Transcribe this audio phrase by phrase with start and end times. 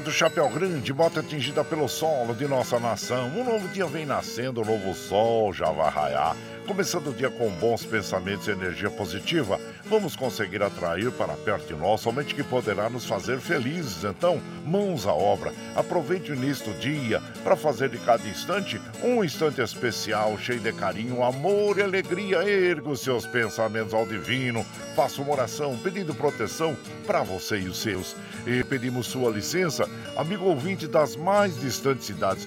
[0.00, 3.28] do Chapéu Grande, bota atingida pelo solo de nossa nação.
[3.28, 6.36] Um novo dia vem nascendo, um novo sol já vai raiar.
[6.66, 11.74] Começando o dia com bons pensamentos e energia positiva, vamos conseguir atrair para perto de
[11.74, 14.04] nós somente que poderá nos fazer felizes.
[14.04, 15.52] Então, mãos à obra.
[15.74, 20.72] Aproveite o início do dia para fazer de cada instante um instante especial, cheio de
[20.72, 22.48] carinho, amor e alegria.
[22.48, 24.64] Erga os seus pensamentos ao divino.
[24.94, 28.14] Faça uma oração pedindo proteção para você e os seus.
[28.46, 32.46] E pedimos sua licença, amigo ouvinte das mais distantes cidades.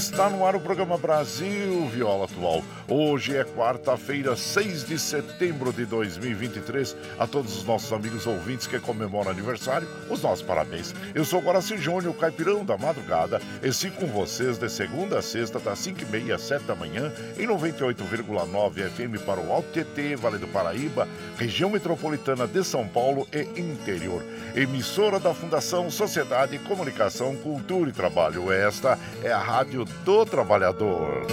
[0.00, 2.64] Está no ar o programa Brasil Viola Atual.
[2.88, 6.96] Hoje é quarta-feira, 6 de setembro de 2023.
[7.18, 10.94] A todos os nossos amigos ouvintes que comemoram aniversário, os nossos parabéns.
[11.14, 15.78] Eu sou Guaraci Júnior, caipirão da madrugada, e com vocês de segunda a sexta, das
[15.86, 21.06] 5h30 às 7 da manhã, em 98,9 FM para o Alto TT, Vale do Paraíba,
[21.36, 24.24] região metropolitana de São Paulo e interior.
[24.56, 28.50] Emissora da Fundação Sociedade, Comunicação, Cultura e Trabalho.
[28.50, 31.26] Esta é a Rádio do Trabalhador.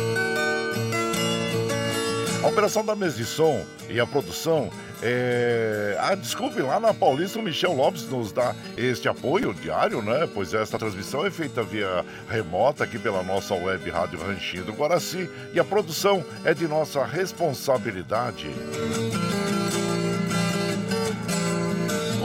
[2.44, 4.70] A operação da mesa de som e a produção
[5.02, 5.96] é...
[6.00, 10.28] Ah, desculpe, lá na Paulista o Michel Lopes nos dá este apoio diário, né?
[10.34, 15.30] Pois esta transmissão é feita via remota aqui pela nossa web Rádio Ranchinho do Guaraci
[15.54, 18.50] e a produção é de nossa responsabilidade.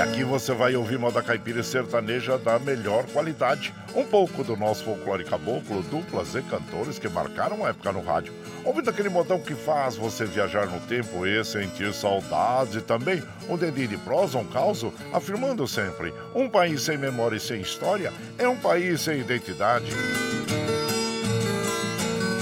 [0.00, 3.74] E aqui você vai ouvir moda caipira e sertaneja da melhor qualidade.
[3.94, 8.32] Um pouco do nosso folclore caboclo, duplas e cantores que marcaram a época no rádio.
[8.64, 13.58] Ouvindo aquele modão que faz você viajar no tempo e sentir saudades e também um
[13.58, 18.48] dedinho de prosa, um caos, afirmando sempre: um país sem memória e sem história é
[18.48, 19.92] um país sem identidade.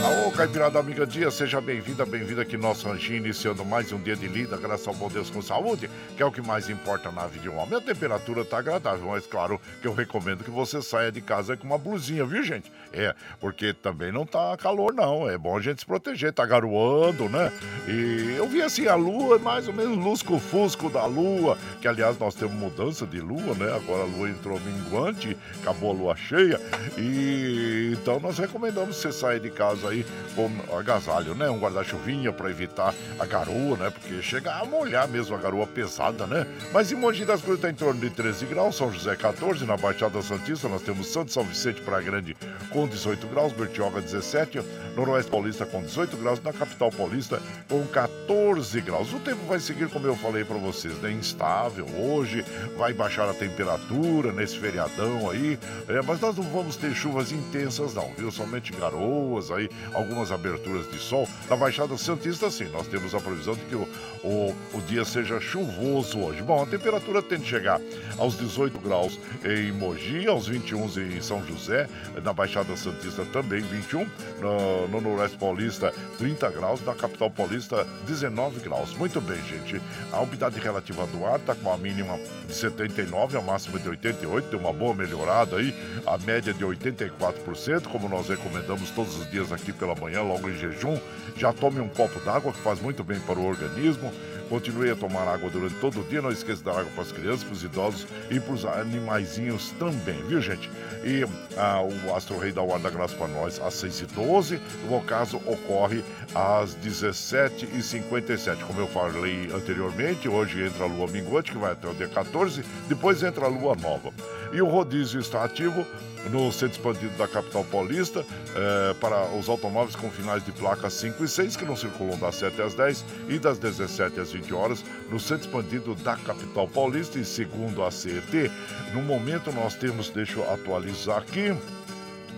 [0.00, 4.14] Ô, Caipirada Amiga Dia, seja bem-vinda, bem-vinda aqui no nosso ranchinho, iniciando mais um dia
[4.14, 7.26] de lida, graças ao bom Deus com saúde, que é o que mais importa na
[7.26, 7.76] vida de um homem.
[7.76, 11.66] A temperatura tá agradável, mas claro que eu recomendo que você saia de casa com
[11.66, 12.70] uma blusinha, viu, gente?
[12.92, 15.28] É, porque também não tá calor, não.
[15.28, 17.52] É bom a gente se proteger, tá garoando, né?
[17.88, 22.36] E eu vi assim, a lua mais ou menos lusco-fusco da lua, que aliás nós
[22.36, 23.74] temos mudança de lua, né?
[23.74, 26.60] Agora a lua entrou minguante, acabou a lua cheia,
[26.96, 31.50] e então nós recomendamos você sair de casa aí com agasalho, né?
[31.50, 33.90] Um guarda-chuvinha para evitar a garoa, né?
[33.90, 36.46] Porque chega a molhar mesmo a garoa pesada, né?
[36.72, 39.76] Mas em Mogi das Cruzes está em torno de 13 graus, São José 14, na
[39.76, 42.36] Baixada Santista nós temos Santo São Vicente Praia Grande
[42.70, 44.60] com 18 graus, Bertioga 17,
[44.96, 49.12] Noroeste Paulista com 18 graus, na capital paulista com 14 graus.
[49.12, 51.10] O tempo vai seguir, como eu falei para vocês, né?
[51.12, 52.44] Instável hoje,
[52.76, 55.58] vai baixar a temperatura nesse feriadão aí,
[55.88, 58.30] é, mas nós não vamos ter chuvas intensas não, viu?
[58.30, 61.28] Somente garoas aí, algumas aberturas de sol.
[61.48, 63.88] Na Baixada Santista, sim, nós temos a previsão de que o,
[64.22, 66.42] o, o dia seja chuvoso hoje.
[66.42, 67.80] Bom, a temperatura tende a chegar
[68.16, 71.88] aos 18 graus em Mogi, aos 21 em São José,
[72.22, 74.06] na Baixada Santista também 21,
[74.40, 78.94] no, no Noroeste Paulista 30 graus, na capital paulista 19 graus.
[78.94, 79.80] Muito bem, gente.
[80.12, 84.50] A umidade relativa do ar está com a mínima de 79, a máxima de 88,
[84.50, 85.74] deu uma boa melhorada aí,
[86.06, 90.56] a média de 84%, como nós recomendamos todos os dias aqui pela manhã, logo em
[90.56, 90.98] jejum.
[91.36, 94.12] Já tome um copo d'água que faz muito bem para o organismo.
[94.48, 96.22] Continue a tomar água durante todo o dia.
[96.22, 100.16] Não esqueça da água para as crianças, para os idosos e para os animaizinhos também,
[100.26, 100.70] viu, gente?
[101.04, 101.24] E
[101.56, 104.58] ah, o Astro Rei da graça para nós às 6h12.
[104.88, 106.02] O ocaso ocorre
[106.34, 108.64] às 17h57.
[108.66, 112.64] Como eu falei anteriormente, hoje entra a lua minguante, que vai até o dia 14.
[112.88, 114.10] Depois entra a lua nova.
[114.52, 115.86] E o rodízio está ativo
[116.30, 121.24] no centro expandido da capital paulista eh, para os automóveis com finais de placas 5
[121.24, 124.84] e 6 que não circulam das 7 às 10 e das 17 às 20 horas
[125.10, 128.50] no centro expandido da capital paulista e segundo a CET.
[128.92, 131.54] No momento nós temos, deixa eu atualizar aqui,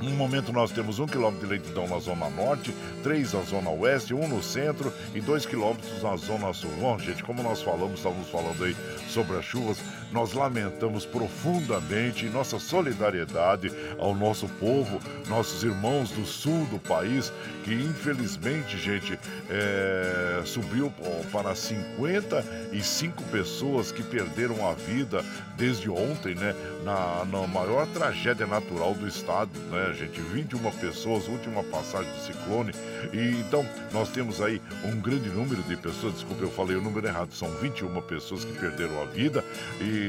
[0.02, 4.14] no momento nós temos um quilômetro de leitidão na zona norte, três na zona oeste,
[4.14, 6.70] um no centro e dois quilômetros na zona sul.
[6.80, 8.74] Bom, gente, como nós falamos, estávamos falando aí
[9.08, 9.78] sobre as chuvas,
[10.12, 17.32] nós lamentamos profundamente nossa solidariedade ao nosso povo, nossos irmãos do sul do país,
[17.64, 19.18] que infelizmente, gente,
[19.48, 20.92] é, subiu
[21.30, 25.24] para 55 pessoas que perderam a vida
[25.56, 26.54] desde ontem, né?
[26.84, 30.20] Na, na maior tragédia natural do estado, né, gente?
[30.20, 32.72] 21 pessoas, última passagem do ciclone.
[33.12, 37.06] E então nós temos aí um grande número de pessoas, desculpa, eu falei o número
[37.06, 39.44] errado, são 21 pessoas que perderam a vida
[39.80, 39.99] e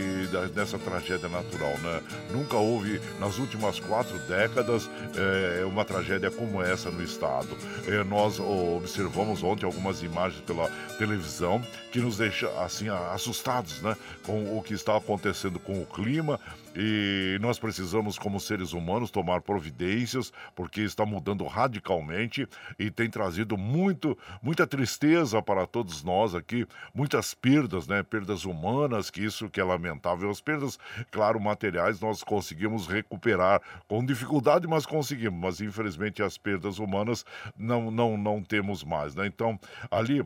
[0.56, 2.02] nessa tragédia natural, né?
[2.32, 7.50] Nunca houve nas últimas quatro décadas é, uma tragédia como essa no estado.
[7.88, 11.62] É, nós observamos ontem algumas imagens pela televisão
[11.92, 13.96] que nos deixa assim assustados, né?
[14.24, 16.40] Com o que está acontecendo com o clima
[16.76, 22.48] e nós precisamos, como seres humanos, tomar providências, porque está mudando radicalmente
[22.80, 28.02] e tem trazido muito, muita tristeza para todos nós aqui, muitas perdas, né?
[28.04, 30.30] Perdas humanas, que isso que é lamentável.
[30.30, 30.80] As perdas,
[31.12, 35.42] claro, materiais nós conseguimos recuperar com dificuldade, mas conseguimos.
[35.42, 37.26] Mas infelizmente as perdas humanas
[37.58, 39.28] não, não, não temos mais, né?
[39.28, 39.60] Então,
[39.90, 40.26] ali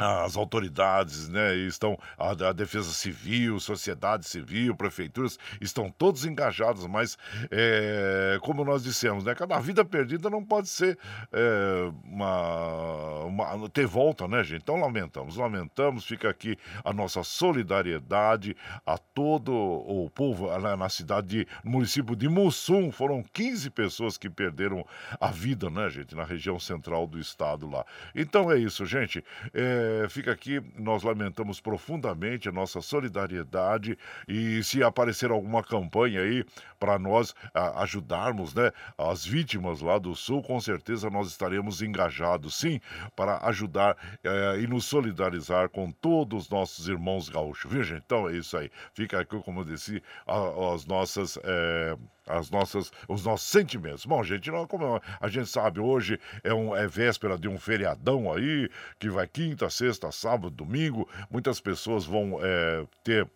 [0.00, 7.18] as autoridades, né, estão a, a, defesa civil, sociedade civil, prefeituras estão todos engajados, mas
[7.50, 10.98] é, como nós dissemos, né, cada vida perdida não pode ser
[11.30, 14.62] é, uma, uma, ter volta, né, gente?
[14.62, 18.56] Então lamentamos, lamentamos, fica aqui a nossa solidariedade
[18.86, 24.16] a todo o povo na, na cidade, de, no município de Mussum, foram 15 pessoas
[24.16, 24.84] que perderam
[25.20, 27.84] a vida, né, gente, na região central do estado lá.
[28.14, 29.22] Então é isso, gente.
[29.52, 33.98] É, é, fica aqui, nós lamentamos profundamente a nossa solidariedade
[34.28, 36.44] e se aparecer alguma campanha aí
[36.80, 42.56] para nós a, ajudarmos né, as vítimas lá do Sul, com certeza nós estaremos engajados,
[42.56, 42.80] sim,
[43.14, 47.70] para ajudar é, e nos solidarizar com todos os nossos irmãos gaúchos?
[47.90, 48.70] Então é isso aí.
[48.94, 51.38] Fica aqui, como eu disse, a, as nossas.
[51.44, 51.96] É
[52.30, 54.06] as nossas, os nossos sentimentos.
[54.06, 58.70] Bom, gente, como a gente sabe, hoje é, um, é véspera de um feriadão aí,
[58.98, 61.08] que vai quinta, sexta, sábado, domingo.
[61.28, 63.28] Muitas pessoas vão é, ter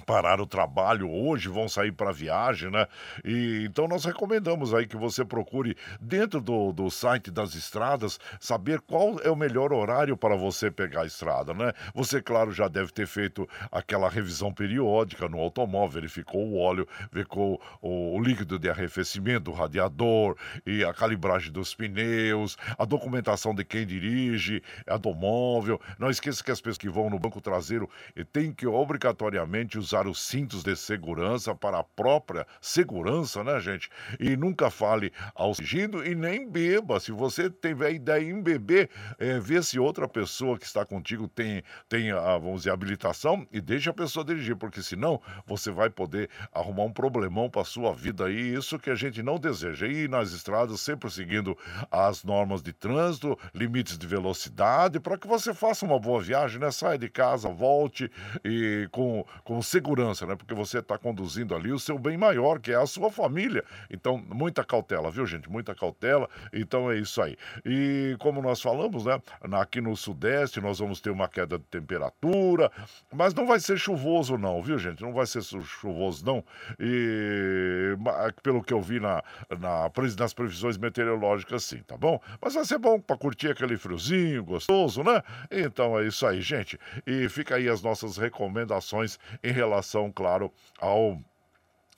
[0.00, 2.86] parar o trabalho hoje, vão sair para viagem, né?
[3.24, 8.80] E então nós recomendamos aí que você procure dentro do, do site das estradas saber
[8.80, 11.72] qual é o melhor horário para você pegar a estrada, né?
[11.94, 17.60] Você, claro, já deve ter feito aquela revisão periódica no automóvel, verificou o óleo, verificou
[17.80, 23.64] o, o líquido de arrefecimento, o radiador e a calibragem dos pneus, a documentação de
[23.64, 25.80] quem dirige, a do móvel.
[25.98, 27.88] Não esqueça que as pessoas que vão no banco traseiro
[28.32, 33.90] têm que obrigatoriamente usar usar os cintos de segurança para a própria segurança, né, gente?
[34.20, 37.00] E nunca fale ao dirigindo e nem beba.
[37.00, 41.62] Se você tiver ideia em beber, é, vê se outra pessoa que está contigo tem,
[41.88, 46.30] tem a, vamos dizer, habilitação e deixe a pessoa dirigir, porque senão você vai poder
[46.52, 49.86] arrumar um problemão para sua vida aí, isso que a gente não deseja.
[49.86, 51.56] E nas estradas, sempre seguindo
[51.90, 56.70] as normas de trânsito, limites de velocidade, para que você faça uma boa viagem, né?
[56.70, 58.10] Saia de casa, volte
[58.44, 60.36] e com, com segurança, né?
[60.36, 63.64] Porque você está conduzindo ali o seu bem maior, que é a sua família.
[63.90, 65.50] Então, muita cautela, viu, gente?
[65.50, 66.28] Muita cautela.
[66.52, 67.36] Então é isso aí.
[67.64, 69.20] E como nós falamos, né?
[69.52, 72.70] Aqui no Sudeste nós vamos ter uma queda de temperatura,
[73.12, 75.02] mas não vai ser chuvoso, não, viu, gente?
[75.02, 76.44] Não vai ser chuvoso, não.
[76.78, 77.96] E
[78.42, 79.22] pelo que eu vi na,
[79.58, 82.20] na, nas previsões meteorológicas, sim, tá bom?
[82.40, 85.22] Mas vai ser bom para curtir aquele friozinho gostoso, né?
[85.50, 86.78] Então é isso aí, gente.
[87.06, 91.18] E fica aí as nossas recomendações em relação, claro, ao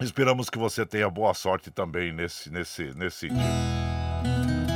[0.00, 4.67] esperamos que você tenha boa sorte também nesse, nesse, nesse dia.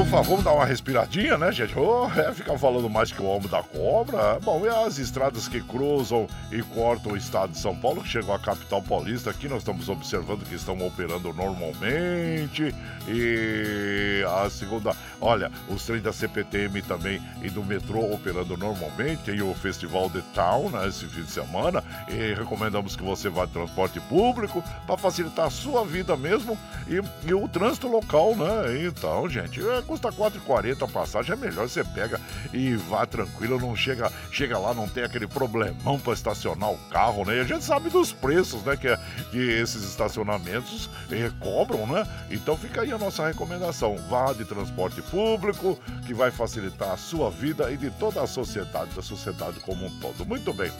[0.00, 1.78] Ufa, vamos dar uma respiradinha, né, gente?
[1.78, 4.38] Oh, é, ficar falando mais que o homem da cobra.
[4.40, 8.34] Bom, e as estradas que cruzam e cortam o estado de São Paulo, que chegam
[8.34, 12.74] à capital paulista, aqui nós estamos observando que estão operando normalmente.
[13.06, 19.24] E a segunda, olha, os trens da CPTM também e do metrô operando normalmente.
[19.24, 21.84] Tem o Festival de Town, né, esse fim de semana.
[22.08, 26.56] E recomendamos que você vá de transporte público para facilitar a sua vida mesmo
[26.88, 28.82] e, e o trânsito local, né?
[28.86, 32.20] Então, gente, é custa 4,40 a passagem, é melhor você pega
[32.52, 37.24] e vá tranquilo, não chega, chega lá, não tem aquele problemão para estacionar o carro,
[37.24, 37.38] né?
[37.38, 38.86] E a gente sabe dos preços, né, que,
[39.32, 42.06] que esses estacionamentos eh, cobram, né?
[42.30, 47.28] Então fica aí a nossa recomendação, vá de transporte público, que vai facilitar a sua
[47.28, 50.24] vida e de toda a sociedade, da sociedade como um todo.
[50.24, 50.70] Muito bem.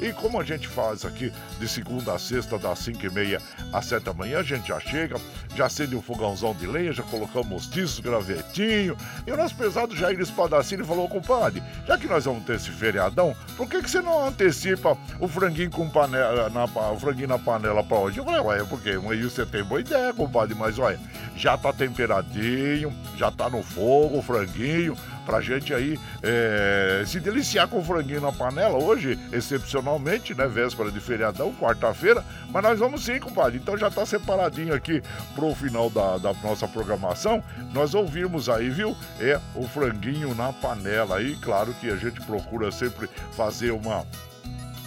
[0.00, 3.86] E como a gente faz aqui de segunda a sexta, das 5 e meia às
[3.86, 5.16] 7 da manhã, a gente já chega,
[5.54, 8.96] já acende um fogãozão de lenha, já colocamos tiços, gravetinho.
[9.26, 13.34] E o nosso pesado Jair Espadacini falou, compadre, já que nós vamos ter esse feriadão,
[13.56, 17.82] por que, que você não antecipa o franguinho com panela, na, o franguinho na panela
[17.82, 18.18] pra hoje?
[18.18, 20.98] Eu falei, ué, porque aí você tem boa ideia, compadre, mas olha,
[21.36, 24.96] já tá temperadinho, já tá no fogo o franguinho
[25.28, 30.48] pra gente aí é, se deliciar com franguinho na panela hoje, excepcionalmente, né?
[30.48, 32.24] Véspera de feriadão, quarta-feira.
[32.48, 33.58] Mas nós vamos sim, compadre.
[33.58, 35.02] Então já tá separadinho aqui
[35.34, 37.44] pro final da, da nossa programação.
[37.74, 38.96] Nós ouvimos aí, viu?
[39.20, 41.18] É o franguinho na panela.
[41.18, 44.06] aí claro que a gente procura sempre fazer uma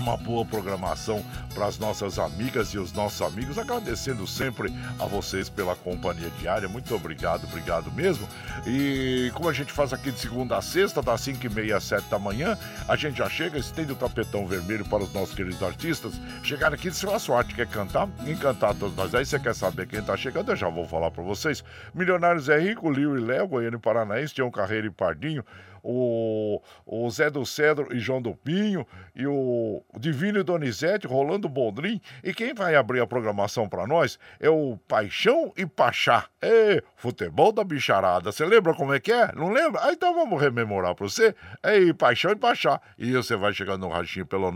[0.01, 5.47] uma boa programação para as nossas amigas e os nossos amigos, agradecendo sempre a vocês
[5.47, 6.67] pela companhia diária.
[6.67, 8.27] Muito obrigado, obrigado mesmo.
[8.65, 11.83] E como a gente faz aqui de segunda a sexta, das 5 e meia às
[11.83, 15.61] 7 da manhã, a gente já chega, estende o tapetão vermelho para os nossos queridos
[15.61, 18.09] artistas chegar aqui de sua sorte, quer cantar?
[18.25, 19.13] Encantar todos nós.
[19.13, 20.51] Aí você quer saber quem está chegando?
[20.51, 21.63] Eu já vou falar para vocês.
[21.93, 25.43] Milionários é Rico, Liu e Léo, Goiânia e Paranaense, Tião Carreira e Pardinho
[25.83, 28.85] o, o Zé do Cedro e João do Pinho,
[29.15, 31.99] e o Divino Donizete, Rolando Boldrin.
[32.23, 36.27] E quem vai abrir a programação para nós é o Paixão e Pachá.
[36.41, 38.31] É, futebol da bicharada.
[38.31, 39.31] Você lembra como é que é?
[39.33, 39.81] Não lembra?
[39.83, 41.35] Ah, então vamos rememorar para você.
[41.61, 42.81] É Paixão e Pachá.
[42.97, 44.51] E você vai chegando no rachinho pelo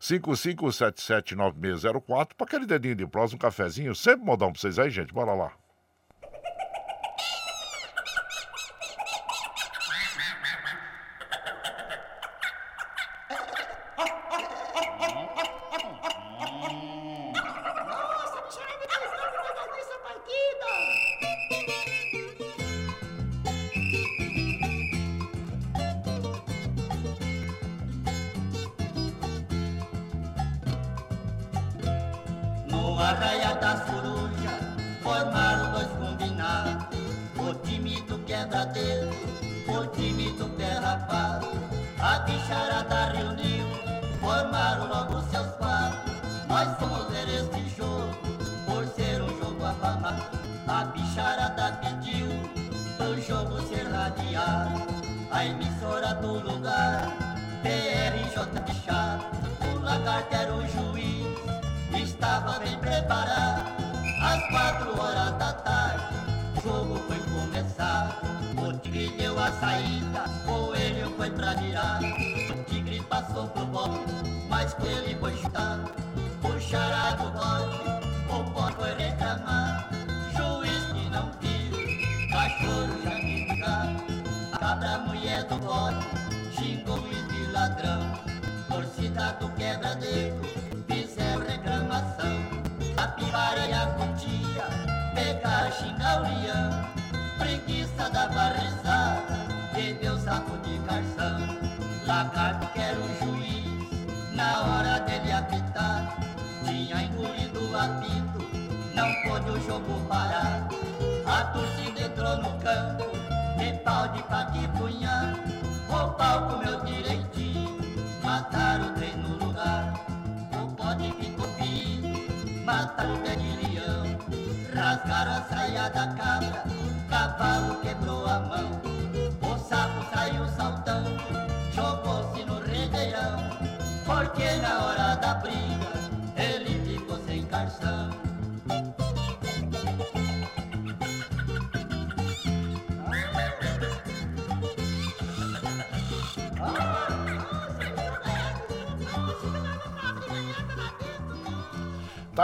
[0.00, 3.94] 955779604 para aquele dedinho de próximo, um cafezinho.
[3.94, 5.12] Sempre modão para vocês aí, gente.
[5.12, 5.65] Bora lá.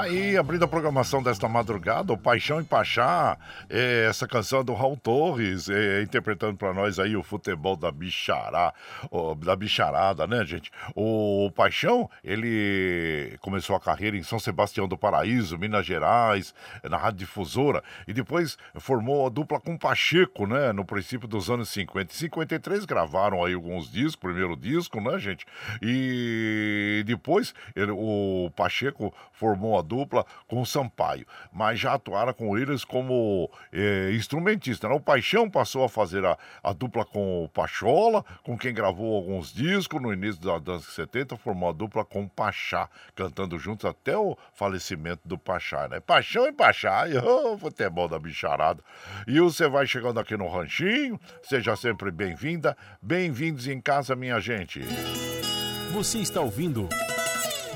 [0.02, 3.38] Aí, abrindo a programação desta madrugada, o Paixão e Pachá,
[3.72, 8.74] é, essa canção do Raul Torres, é, interpretando para nós aí o futebol da bichará,
[9.38, 10.70] da bicharada, né, gente?
[10.94, 16.54] O Paixão, ele começou a carreira em São Sebastião do Paraíso, Minas Gerais,
[16.84, 21.70] na Rádio Difusora, e depois formou a dupla com Pacheco, né, no princípio dos anos
[21.70, 22.12] 50.
[22.12, 25.46] Em 53 gravaram aí alguns discos, primeiro disco, né, gente?
[25.80, 32.58] E depois ele, o Pacheco formou a dupla com o Sampaio, mas já atuaram com
[32.58, 34.88] eles como eh, instrumentista.
[34.88, 34.94] Né?
[34.94, 39.52] O Paixão passou a fazer a, a, dupla com o Pachola, com quem gravou alguns
[39.52, 44.16] discos no início da dança 70, formou a dupla com o Pachá, cantando juntos até
[44.16, 46.00] o falecimento do Pachá, né?
[46.00, 48.82] Paixão e Pachá, oh, futebol da bicharada.
[49.26, 54.80] E você vai chegando aqui no Ranchinho, seja sempre bem-vinda, bem-vindos em casa, minha gente.
[55.92, 56.88] Você está ouvindo.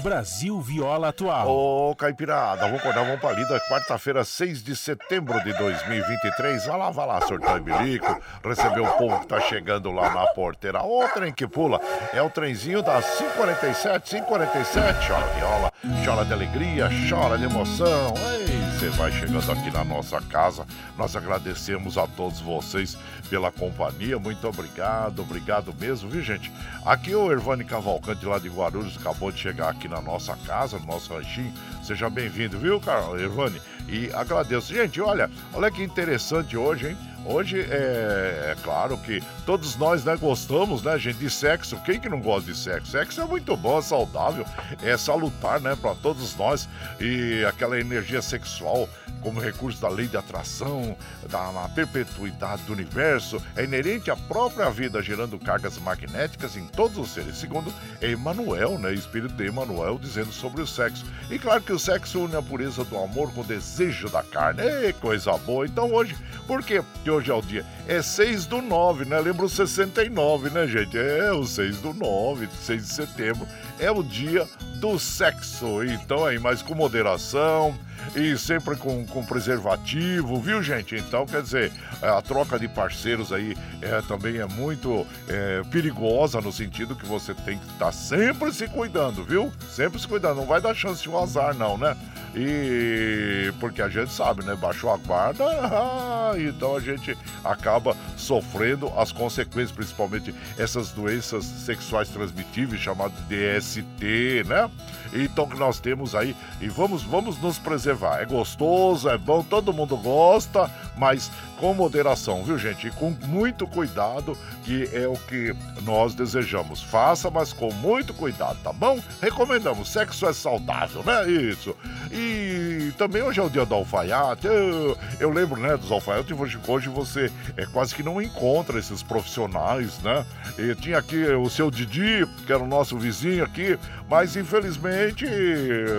[0.00, 1.48] Brasil Viola Atual.
[1.48, 3.60] Ô, Caipirada, vamos acordar, vamos pra lida.
[3.68, 6.66] Quarta-feira, 6 de setembro de 2023.
[6.66, 8.20] Vai lá, vai lá, sorteio bilico.
[8.44, 10.82] Receber o povo que tá chegando lá na porteira.
[10.82, 11.80] O trem que pula
[12.12, 15.08] é o trenzinho das 547, 547.
[15.08, 15.72] Chora viola,
[16.04, 18.14] chora de alegria, chora de emoção.
[18.16, 18.55] Ei,
[18.86, 20.64] você vai chegando aqui na nossa casa.
[20.96, 22.96] Nós agradecemos a todos vocês
[23.28, 24.16] pela companhia.
[24.16, 26.52] Muito obrigado, obrigado mesmo, viu, gente?
[26.84, 30.86] Aqui o Ervani Cavalcante lá de Guarulhos acabou de chegar aqui na nossa casa, no
[30.86, 31.52] nosso ranchinho.
[31.82, 33.60] Seja bem-vindo, viu, Carol Ervani?
[33.88, 34.72] E agradeço.
[34.72, 36.98] Gente, olha, olha que interessante hoje, hein?
[37.28, 41.76] Hoje é, é, claro que todos nós né, gostamos, né, gente, de sexo.
[41.84, 42.92] Quem que não gosta de sexo?
[42.92, 44.44] Sexo é muito bom, é saudável,
[44.82, 46.68] é salutar, né, para todos nós.
[47.00, 48.88] E aquela energia sexual
[49.22, 50.96] como recurso da lei de atração,
[51.28, 57.10] da perpetuidade do universo, é inerente à própria vida, gerando cargas magnéticas em todos os
[57.12, 57.36] seres.
[57.36, 61.04] Segundo Emmanuel, né, espírito de Emmanuel, dizendo sobre o sexo.
[61.28, 64.62] E claro que o sexo une a pureza do amor com o desejo da carne.
[64.62, 65.66] Ei, coisa boa.
[65.66, 66.56] Então hoje, por?
[66.56, 66.82] Porque
[67.16, 67.64] hoje é o dia.
[67.88, 69.18] É 6 do 9, né?
[69.18, 70.96] Lembra o 69, né, gente?
[70.96, 73.46] É o 6 do 9, 6 de setembro.
[73.78, 75.84] É o dia do sexo.
[75.84, 77.76] Então aí, mas com moderação
[78.14, 80.94] e sempre com, com preservativo, viu, gente?
[80.94, 86.52] Então, quer dizer, a troca de parceiros aí é, também é muito é, perigosa no
[86.52, 89.52] sentido que você tem que estar tá sempre se cuidando, viu?
[89.70, 90.36] Sempre se cuidando.
[90.36, 91.96] Não vai dar chance de um azar, não, né?
[92.34, 94.54] E porque a gente sabe, né?
[94.54, 95.44] Baixou a guarda,
[96.38, 103.18] então a gente acaba sofrendo as consequências, principalmente essas doenças sexuais transmitíveis, chamadas
[103.66, 104.70] DST, né?
[105.12, 108.20] Então que nós temos aí e vamos vamos nos preservar.
[108.20, 112.86] É gostoso, é bom, todo mundo gosta, mas com moderação, viu, gente?
[112.86, 116.82] E com muito cuidado, que é o que nós desejamos.
[116.82, 119.00] Faça, mas com muito cuidado, tá bom?
[119.20, 119.90] Recomendamos.
[119.90, 121.28] Sexo é saudável, né?
[121.30, 121.74] Isso.
[122.12, 124.46] E também hoje é o dia do alfaiate.
[124.46, 126.38] Eu, eu lembro, né, dos alfaiates.
[126.38, 130.24] Hoje, hoje você é quase que não encontra esses profissionais, né?
[130.58, 135.26] E tinha aqui o seu Didi, que era o nosso vizinho aqui, mas infelizmente,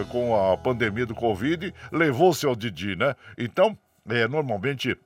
[0.10, 3.16] com a pandemia do Covid, levou o seu Didi, né?
[3.38, 3.78] Então,
[4.10, 4.98] é, normalmente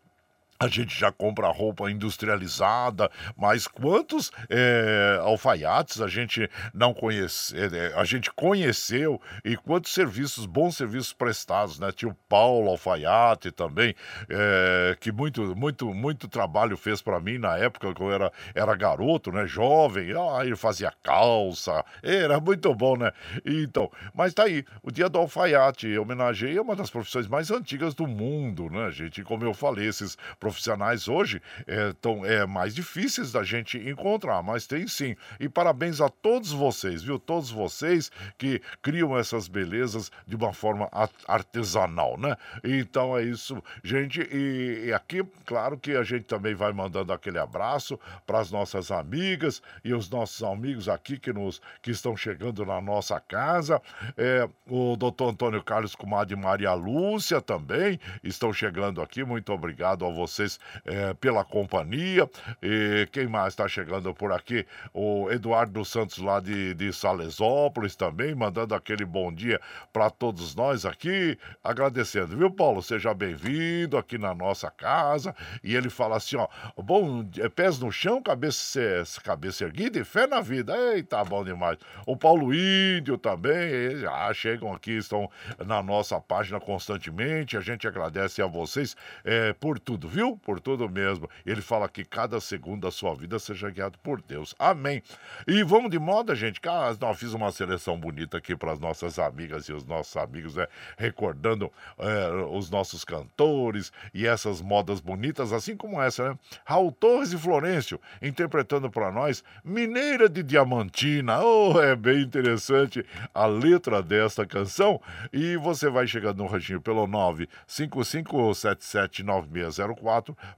[0.62, 7.93] a gente já compra roupa industrializada, mas quantos é, alfaiates a gente não conhece, é,
[7.95, 11.91] a gente conheceu e quantos serviços, bons serviços prestados, né?
[11.91, 13.95] Tinha o Paulo Alfaiate também,
[14.30, 18.76] é, que muito, muito, muito trabalho fez para mim na época que eu era, era
[18.76, 19.47] garoto, né?
[19.47, 23.12] Jovem, ah, ele fazia calça, era muito bom, né?
[23.43, 28.06] Então, mas tá aí, o dia do alfaiate, homenageia uma das profissões mais antigas do
[28.06, 29.24] mundo, né, gente?
[29.24, 34.44] Como eu falei, esses profissionais profissionais hoje é, tão, é mais difíceis da gente encontrar,
[34.44, 35.16] mas tem sim.
[35.40, 37.18] E parabéns a todos vocês, viu?
[37.18, 40.90] Todos vocês que criam essas belezas de uma forma
[41.28, 42.36] artesanal, né?
[42.64, 44.22] Então é isso, gente.
[44.32, 48.92] E, e aqui, claro que a gente também vai mandando aquele abraço para as nossas
[48.92, 53.82] amigas e os nossos amigos aqui que, nos, que estão chegando na nossa casa.
[54.18, 59.24] É, o doutor Antônio Carlos Comadre Maria Lúcia também estão chegando aqui.
[59.24, 62.30] Muito obrigado a vocês vocês é, pela companhia.
[62.62, 64.66] E quem mais está chegando por aqui?
[64.94, 69.60] O Eduardo dos Santos, lá de, de Salesópolis, também, mandando aquele bom dia
[69.94, 71.38] para todos nós aqui.
[71.64, 72.82] Agradecendo, viu, Paulo?
[72.82, 75.36] Seja bem-vindo aqui na nossa casa.
[75.64, 80.26] E ele fala assim: ó, bom, é, pés no chão, cabeça, cabeça erguida e fé
[80.28, 80.76] na vida.
[80.94, 81.78] Eita, bom demais.
[82.06, 85.30] O Paulo Índio também, já chegam aqui, estão
[85.66, 87.58] na nossa página constantemente.
[87.58, 90.21] A gente agradece a vocês é, por tudo, viu?
[90.38, 91.30] Por tudo mesmo.
[91.46, 94.56] Ele fala que cada segundo da sua vida seja guiado por Deus.
[94.58, 95.02] Amém.
[95.48, 96.60] E vamos de moda, gente.
[96.68, 100.56] Ah, não, fiz uma seleção bonita aqui para as nossas amigas e os nossos amigos,
[100.56, 100.68] né?
[100.98, 106.38] recordando é, os nossos cantores e essas modas bonitas, assim como essa, né?
[106.66, 111.44] Raul Torres e Florencio interpretando para nós Mineira de Diamantina.
[111.44, 115.02] Oh, é bem interessante a letra desta canção.
[115.32, 120.02] E você vai chegando no ranchinho pelo 955779604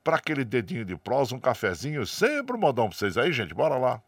[0.04, 3.54] para aquele dedinho de prosa, um cafezinho, sempre um modão para vocês aí, gente.
[3.54, 4.02] Bora lá.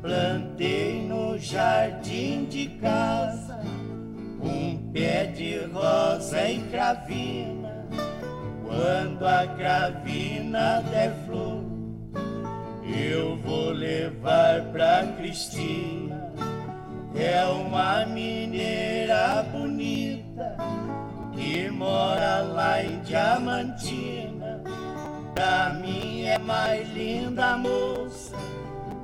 [0.00, 3.60] Plantei no jardim de casa
[4.40, 7.86] um pé de rosa e cravina.
[8.64, 11.73] Quando a cravina der flor,
[12.96, 16.32] eu vou levar pra Cristina.
[17.14, 20.56] É uma mineira bonita
[21.32, 24.62] que mora lá em Diamantina.
[25.34, 28.36] Pra mim é mais linda moça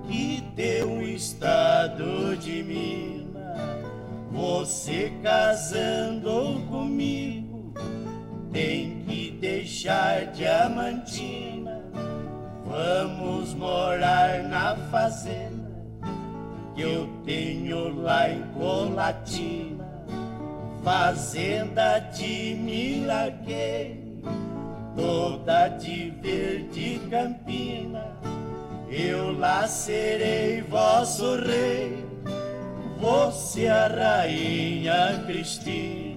[0.06, 3.30] que deu o estado de Minas.
[4.30, 7.72] Você casando comigo
[8.52, 11.79] tem que deixar Diamantina
[12.70, 15.68] Vamos morar na fazenda
[16.76, 19.84] que eu tenho lá em Colatina,
[20.84, 24.22] fazenda de Miraquei,
[24.94, 28.06] toda de verde campina.
[28.88, 32.04] Eu lá serei vosso rei,
[33.00, 36.09] você a rainha Cristina.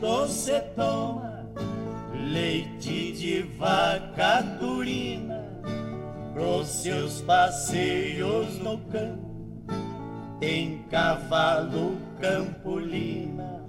[0.00, 1.46] Você toma
[2.14, 5.44] leite de vaca turina
[6.32, 9.28] pros seus passeios no campo.
[10.38, 13.64] Tem cavalo campolina,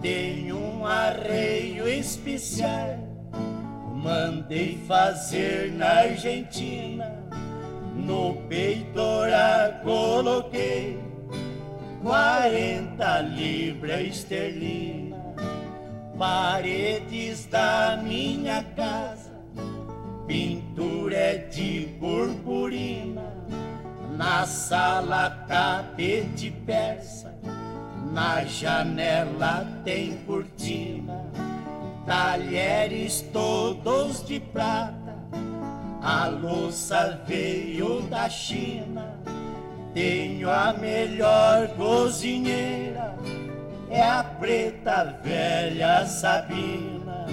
[0.00, 2.98] tem um arreio especial.
[3.94, 7.12] Mandei fazer na Argentina,
[7.96, 11.08] no peitoral coloquei
[12.00, 15.07] quarenta libras esterlina,
[16.18, 19.40] paredes da minha casa,
[20.26, 23.32] pintura é de purpurina,
[24.16, 27.32] na sala tapete persa,
[28.12, 31.24] na janela tem cortina,
[32.04, 35.16] talheres todos de prata,
[36.02, 39.14] a louça veio da China.
[39.94, 43.16] Tenho a melhor cozinheira,
[43.90, 47.26] é a preta velha Sabina.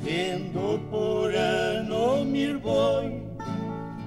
[0.00, 3.22] Vendo por ano mirboi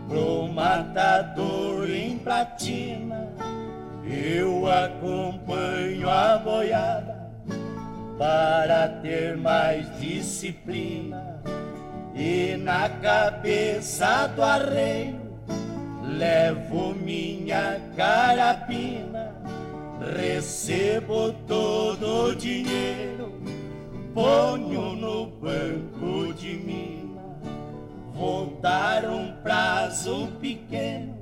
[0.07, 3.33] pro matador em platina,
[4.03, 7.29] eu acompanho a boiada
[8.17, 11.36] para ter mais disciplina.
[12.17, 15.21] E na cabeça do arreio
[16.01, 19.35] levo minha carabina,
[20.15, 23.31] recebo todo o dinheiro,
[24.15, 27.21] ponho no banco de mina.
[28.15, 31.15] Vou dar um prazo pequeno,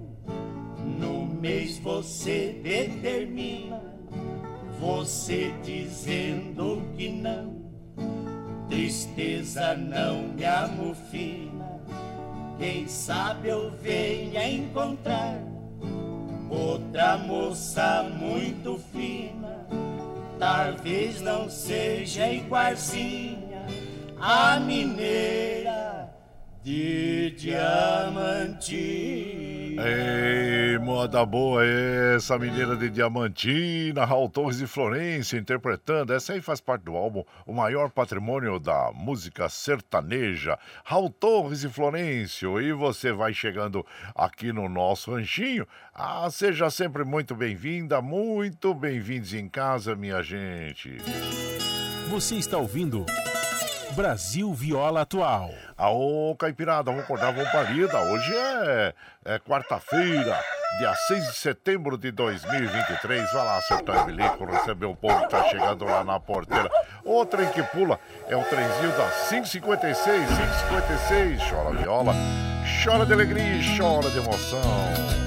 [0.97, 3.81] no mês você determina
[4.79, 7.54] você dizendo que não,
[8.69, 11.79] tristeza não me amofina.
[12.57, 15.39] Quem sabe eu venha encontrar
[16.49, 19.67] outra moça muito fina.
[20.39, 23.65] Talvez não seja igualzinha
[24.19, 26.09] a mineira
[26.63, 28.75] de Diamantina.
[29.77, 36.13] Ei, moda boa essa, mineira de Diamantina, Raul Torres e Florência interpretando.
[36.13, 40.57] Essa aí faz parte do álbum O Maior Patrimônio da Música Sertaneja.
[40.85, 42.61] Raul Torres e Florencio.
[42.61, 43.85] E você vai chegando
[44.15, 45.67] aqui no nosso ranchinho.
[45.93, 50.97] Ah, seja sempre muito bem-vinda, muito bem-vindos em casa, minha gente.
[52.09, 53.05] Você está ouvindo.
[53.95, 55.51] Brasil Viola Atual.
[55.77, 57.97] Aô, Caipirada, vamos acordar, vamos parida.
[58.01, 60.37] Hoje é, é quarta-feira,
[60.77, 63.31] dia 6 de setembro de 2023.
[63.31, 66.69] Vai lá, seu Bilico, receber o povo que tá chegando lá na porteira.
[67.05, 71.49] O trem que pula é o trenzinho da 556, 556.
[71.49, 72.13] Chora viola,
[72.83, 75.24] chora de alegria e chora de emoção.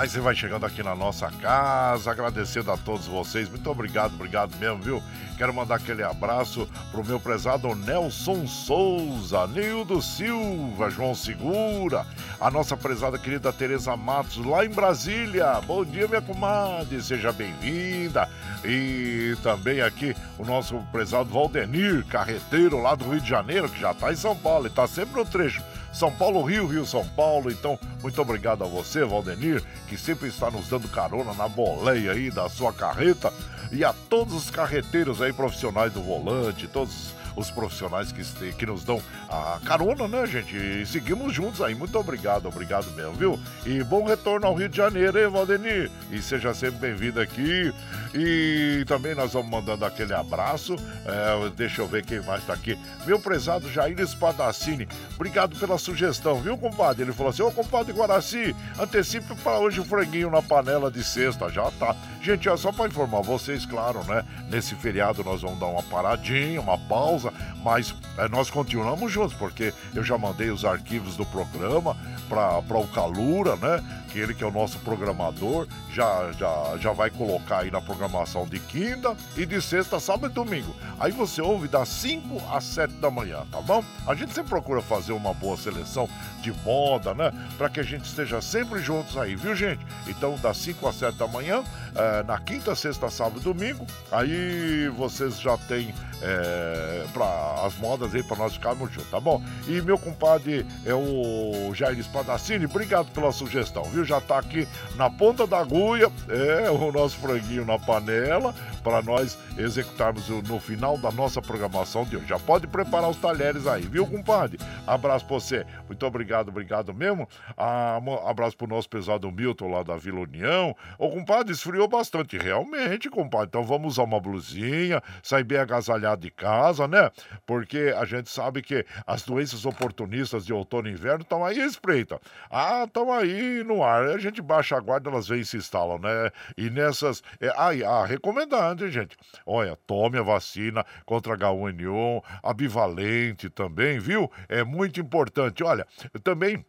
[0.00, 3.50] Aí você vai chegando aqui na nossa casa, agradecendo a todos vocês.
[3.50, 5.02] Muito obrigado, obrigado mesmo, viu?
[5.36, 12.06] Quero mandar aquele abraço pro meu prezado Nelson Souza, Nildo Silva, João Segura,
[12.40, 15.60] a nossa prezada querida Tereza Matos, lá em Brasília.
[15.66, 18.26] Bom dia, minha comadre, seja bem-vinda.
[18.64, 23.92] E também aqui o nosso prezado Valdenir, carreteiro lá do Rio de Janeiro, que já
[23.92, 25.62] tá em São Paulo e tá sempre no trecho.
[25.92, 27.50] São Paulo, Rio, Rio, São Paulo.
[27.50, 32.30] Então, muito obrigado a você, Valdenir, que sempre está nos dando carona na boleia aí
[32.30, 33.32] da sua carreta.
[33.72, 38.84] E a todos os carreteiros aí profissionais do volante, todos os profissionais que, que nos
[38.84, 40.56] dão a carona, né, gente?
[40.56, 41.74] E seguimos juntos aí.
[41.74, 43.40] Muito obrigado, obrigado mesmo, viu?
[43.66, 45.90] E bom retorno ao Rio de Janeiro, hein?
[46.10, 47.72] E seja sempre bem-vindo aqui.
[48.14, 50.76] E também nós vamos mandando aquele abraço.
[51.04, 52.78] É, deixa eu ver quem mais tá aqui.
[53.06, 57.04] Meu prezado Jair Espadacini, obrigado pela sugestão, viu, compadre?
[57.04, 61.48] Ele falou assim: Ô, compadre Guaraci, antecipe para hoje o franguinho na panela de sexta.
[61.48, 61.94] Já tá.
[62.20, 64.24] Gente, é só para informar vocês, claro, né?
[64.50, 67.29] Nesse feriado nós vamos dar uma paradinha, uma pausa,
[67.62, 71.96] mas é, nós continuamos juntos, porque eu já mandei os arquivos do programa
[72.28, 73.82] para o Calura, né?
[74.10, 78.58] Aquele que é o nosso programador, já, já, já vai colocar aí na programação de
[78.58, 80.74] quinta e de sexta, sábado e domingo.
[80.98, 83.84] Aí você ouve das 5 às 7 da manhã, tá bom?
[84.06, 86.08] A gente sempre procura fazer uma boa seleção
[86.42, 87.32] de moda, né?
[87.56, 89.84] Para que a gente esteja sempre juntos aí, viu, gente?
[90.08, 91.62] Então, das 5 às 7 da manhã,
[91.94, 98.14] é, na quinta, sexta, sábado e domingo, aí vocês já têm é, para as modas
[98.14, 99.42] aí para nós ficarmos juntos, tá bom?
[99.66, 103.99] E meu compadre é o Jair Espadacini, obrigado pela sugestão, viu?
[104.04, 109.38] Já tá aqui na ponta da agulha, é o nosso franguinho na panela para nós
[109.58, 112.26] executarmos no final da nossa programação de hoje.
[112.26, 114.58] Já pode preparar os talheres aí, viu, compadre?
[114.86, 115.66] Abraço pra você.
[115.86, 117.28] Muito obrigado, obrigado mesmo.
[117.56, 120.74] Ah, abraço pro nosso pesado Milton lá da Vila União.
[120.98, 123.48] Ô, compadre, esfriou bastante, realmente, compadre.
[123.48, 127.10] Então vamos usar uma blusinha, sair bem agasalhado de casa, né?
[127.46, 132.20] Porque a gente sabe que as doenças oportunistas de outono e inverno estão aí espreita.
[132.50, 133.89] Ah, estão aí no ar.
[133.96, 136.30] A gente baixa a guarda, elas vêm e se instalam, né?
[136.56, 137.22] E nessas.
[137.40, 139.16] É, aí, ah, recomendando, hein, gente?
[139.46, 144.30] Olha, tome a vacina contra H1N1, a bivalente também, viu?
[144.48, 145.62] É muito importante.
[145.62, 145.86] Olha,
[146.22, 146.64] também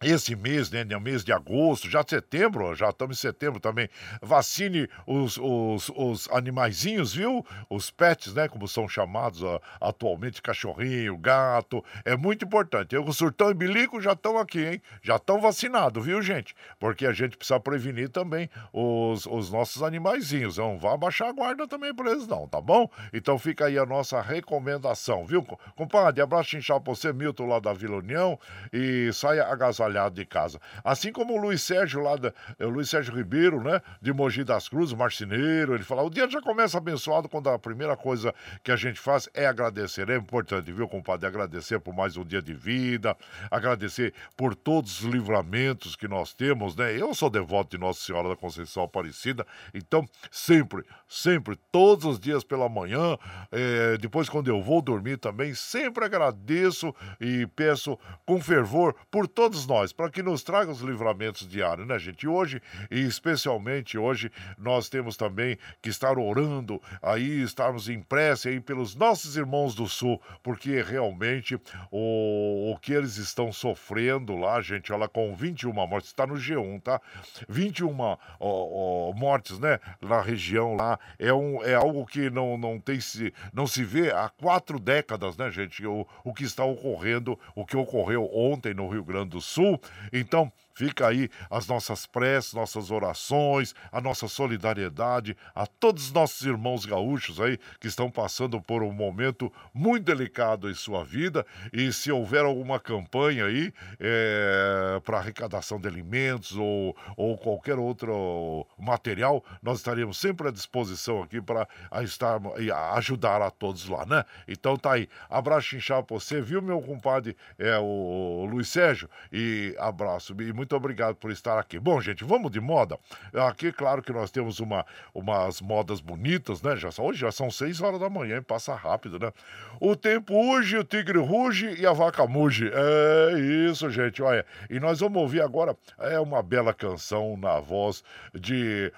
[0.00, 3.88] esse mês, né, no mês de agosto, já setembro, já estamos em setembro também,
[4.22, 7.44] vacine os, os, os animaizinhos, viu?
[7.68, 12.94] Os pets, né, como são chamados uh, atualmente, cachorrinho, gato, é muito importante.
[12.94, 14.82] Eu, o surtão e bilico já estão aqui, hein?
[15.02, 16.54] Já estão vacinados, viu, gente?
[16.78, 20.58] Porque a gente precisa prevenir também os, os nossos animaizinhos.
[20.58, 22.88] Não vá baixar a guarda também para eles não, tá bom?
[23.12, 25.42] Então fica aí a nossa recomendação, viu?
[25.74, 28.38] Compadre, abraço inchado pra você, Milton, lá da Vila União,
[28.72, 30.60] e saia agasalhado trabalhado de casa.
[30.84, 34.44] Assim como o Luiz Sérgio lá, da, é, o Luiz Sérgio Ribeiro, né, de Mogi
[34.44, 38.70] das Cruzes, marceneiro, ele fala, o dia já começa abençoado quando a primeira coisa que
[38.70, 40.08] a gente faz é agradecer.
[40.10, 43.16] É importante, viu, compadre, agradecer por mais um dia de vida,
[43.50, 46.94] agradecer por todos os livramentos que nós temos, né?
[46.94, 52.44] Eu sou devoto de Nossa Senhora da Conceição Aparecida, então sempre, sempre, todos os dias
[52.44, 53.16] pela manhã,
[53.50, 59.66] é, depois quando eu vou dormir também, sempre agradeço e peço com fervor por todos
[59.66, 62.24] nós nós, para que nos traga os livramentos diários, né, gente?
[62.24, 62.60] E hoje,
[62.90, 68.94] e especialmente hoje, nós temos também que estar orando aí, estarmos em prece aí pelos
[68.96, 71.54] nossos irmãos do Sul, porque realmente
[71.90, 76.82] o, o que eles estão sofrendo lá, gente, olha, com 21 mortes, está no G1,
[76.82, 77.00] tá?
[77.48, 82.80] 21 ó, ó, mortes, né, na região lá, é, um, é algo que não, não
[82.80, 85.86] tem se, não se vê há quatro décadas, né, gente?
[85.86, 89.67] O, o que está ocorrendo, o que ocorreu ontem no Rio Grande do Sul,
[90.12, 96.46] então, Fica aí as nossas preces, nossas orações, a nossa solidariedade a todos os nossos
[96.46, 101.44] irmãos gaúchos aí que estão passando por um momento muito delicado em sua vida.
[101.72, 108.64] E se houver alguma campanha aí é, para arrecadação de alimentos ou, ou qualquer outro
[108.78, 111.66] material, nós estaremos sempre à disposição aqui para
[112.04, 114.24] estar e ajudar a todos lá, né?
[114.46, 115.08] Então tá aí.
[115.28, 117.36] Abraço inchado pra você, viu, meu compadre?
[117.58, 119.10] É o Luiz Sérgio.
[119.32, 120.40] E abraço.
[120.40, 121.78] E muito muito obrigado por estar aqui.
[121.78, 122.98] Bom, gente, vamos de moda.
[123.32, 126.76] Aqui, claro que nós temos uma, umas modas bonitas, né?
[126.76, 129.32] Já, hoje já são seis horas da manhã, passa rápido, né?
[129.80, 132.70] O tempo urge, o tigre ruge e a vaca muge.
[132.70, 133.38] É
[133.70, 134.44] isso, gente, olha.
[134.68, 138.04] E nós vamos ouvir agora é uma bela canção na voz
[138.34, 138.92] de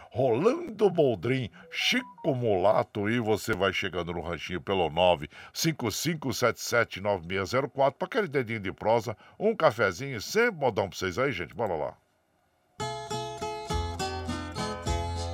[0.93, 4.91] Boldrin, Chico Mulato, e você vai chegando no ranchinho pelo
[5.55, 11.55] 955779604 para aquele dedinho de prosa, um cafezinho, sempre modão pra vocês aí, gente.
[11.61, 11.93] Bora lá.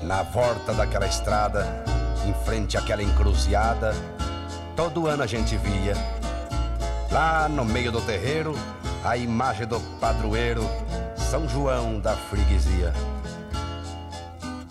[0.02, 1.64] Na volta daquela estrada,
[2.26, 3.94] em frente àquela encruzilhada,
[4.74, 5.94] todo ano a gente via,
[7.12, 8.56] lá no meio do terreiro,
[9.04, 10.64] a imagem do padroeiro,
[11.16, 12.92] São João da freguesia.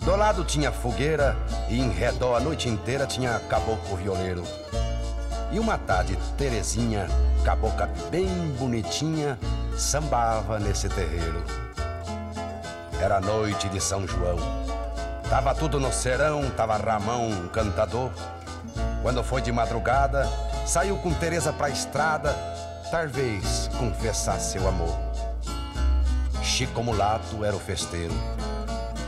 [0.02, 1.34] Do lado tinha fogueira
[1.70, 4.42] e em redor a noite inteira tinha caboclo violeiro.
[5.50, 7.06] E uma tarde, Terezinha,
[7.46, 9.38] cabocla bem bonitinha,
[9.76, 11.44] sambava nesse terreiro.
[13.00, 14.38] Era noite de São João.
[15.28, 18.10] Tava tudo no serão, tava Ramão, cantador.
[19.02, 20.26] Quando foi de madrugada,
[20.64, 22.34] saiu com Teresa pra estrada,
[22.90, 24.96] talvez confessar seu amor.
[26.42, 28.14] Chico Mulato era o festeiro.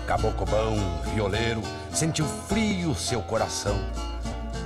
[0.07, 0.76] Caboclo bom,
[1.14, 3.76] violeiro, sentiu frio seu coração.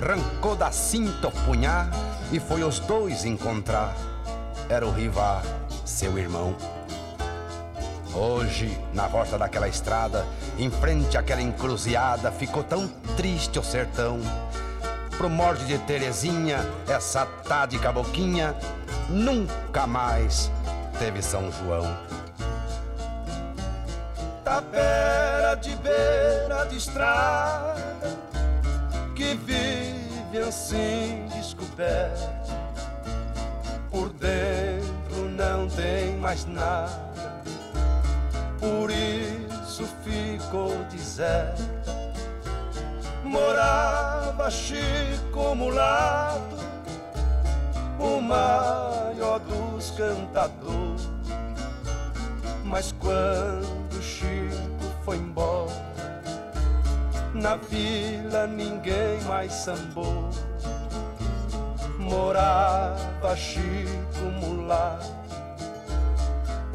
[0.01, 1.89] Rancou da cinta o punhar
[2.31, 3.93] e foi os dois encontrar.
[4.69, 5.41] Era o rival
[5.85, 6.55] seu irmão.
[8.13, 10.25] Hoje, na volta daquela estrada,
[10.57, 14.19] em frente àquela encruzilhada, ficou tão triste o sertão.
[15.17, 18.55] Pro morte de Terezinha, essa tá de caboquinha,
[19.09, 20.51] nunca mais
[20.99, 22.13] teve São João.
[24.43, 27.75] tapera de beira de estrada
[29.15, 32.53] que vive assim descoberto.
[33.89, 35.02] Por dentro
[35.33, 37.41] não tem mais nada,
[38.59, 41.63] por isso ficou deserto.
[43.23, 46.57] Morava Chico Mulato,
[47.99, 51.09] o maior dos cantadores.
[52.63, 55.73] Mas quando Chico foi embora,
[57.33, 60.29] na vila ninguém mais sambou.
[61.97, 65.22] Morava Chico Mulato,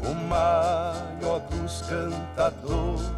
[0.03, 3.11] o maior dos cantadores.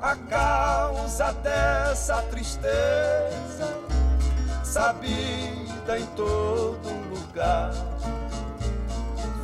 [0.00, 3.78] A causa dessa tristeza
[4.64, 7.72] sabida em todo lugar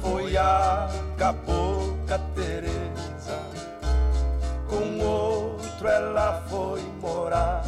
[0.01, 3.41] foi a cabocla Teresa.
[4.69, 5.05] Com
[5.79, 7.63] outro ela foi morar.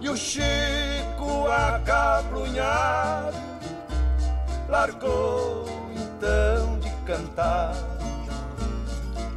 [0.00, 3.36] E o Chico acabrunhado
[4.68, 7.74] largou então de cantar.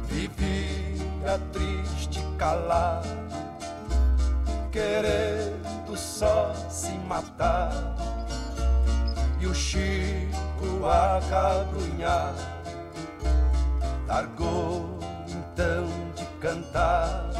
[0.06, 3.08] Vivia triste, calado,
[4.70, 7.72] querendo só se matar.
[9.38, 12.40] E o Chico acabrunhado
[14.06, 14.98] largou
[15.28, 16.11] então
[16.42, 17.30] cantar.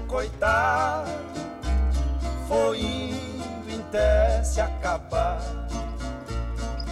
[0.07, 1.07] coitado,
[2.47, 5.39] foi indo em até se acabar,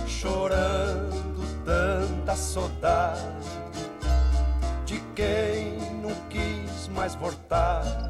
[0.05, 3.23] chorando tanta saudade
[4.85, 8.06] de quem não quis mais voltar.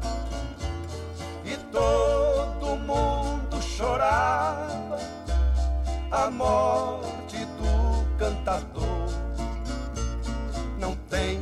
[1.78, 4.98] Todo mundo chorava
[6.10, 9.06] a morte do cantador.
[10.76, 11.40] Não tem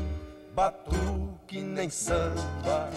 [0.55, 2.91] batuque nem samba,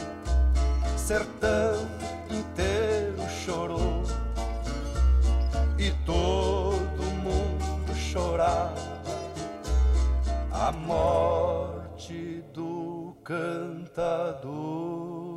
[0.98, 1.88] sertão
[2.30, 4.04] inteiro chorou.
[5.78, 9.00] E todo mundo chorava
[10.52, 15.29] a morte do cantador.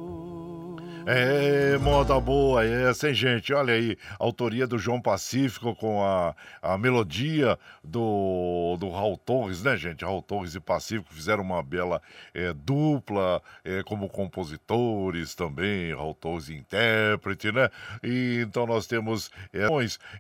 [1.05, 3.53] É, moda boa essa, hein, gente?
[3.53, 9.76] Olha aí, autoria do João Pacífico com a, a melodia do, do Raul Torres, né,
[9.76, 10.05] gente?
[10.05, 12.00] Raul Torres e Pacífico fizeram uma bela
[12.32, 17.68] é, dupla é, como compositores também, Raul Torres intérprete, né?
[18.03, 19.30] E então nós temos.
[19.53, 19.66] É,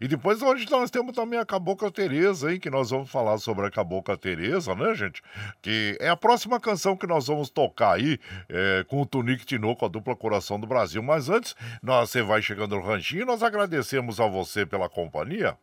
[0.00, 2.58] e depois hoje nós temos também a Cabocla Tereza, hein?
[2.58, 5.22] Que nós vamos falar sobre a Cabocla Tereza, né, gente?
[5.60, 8.18] Que é a próxima canção que nós vamos tocar aí
[8.48, 11.02] é, com o Tunique Tinoco, a dupla Coração do Brasil.
[11.02, 15.56] Mas antes, nós, você vai chegando no ranchinho, nós agradecemos a você pela companhia.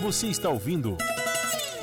[0.00, 0.96] Você está ouvindo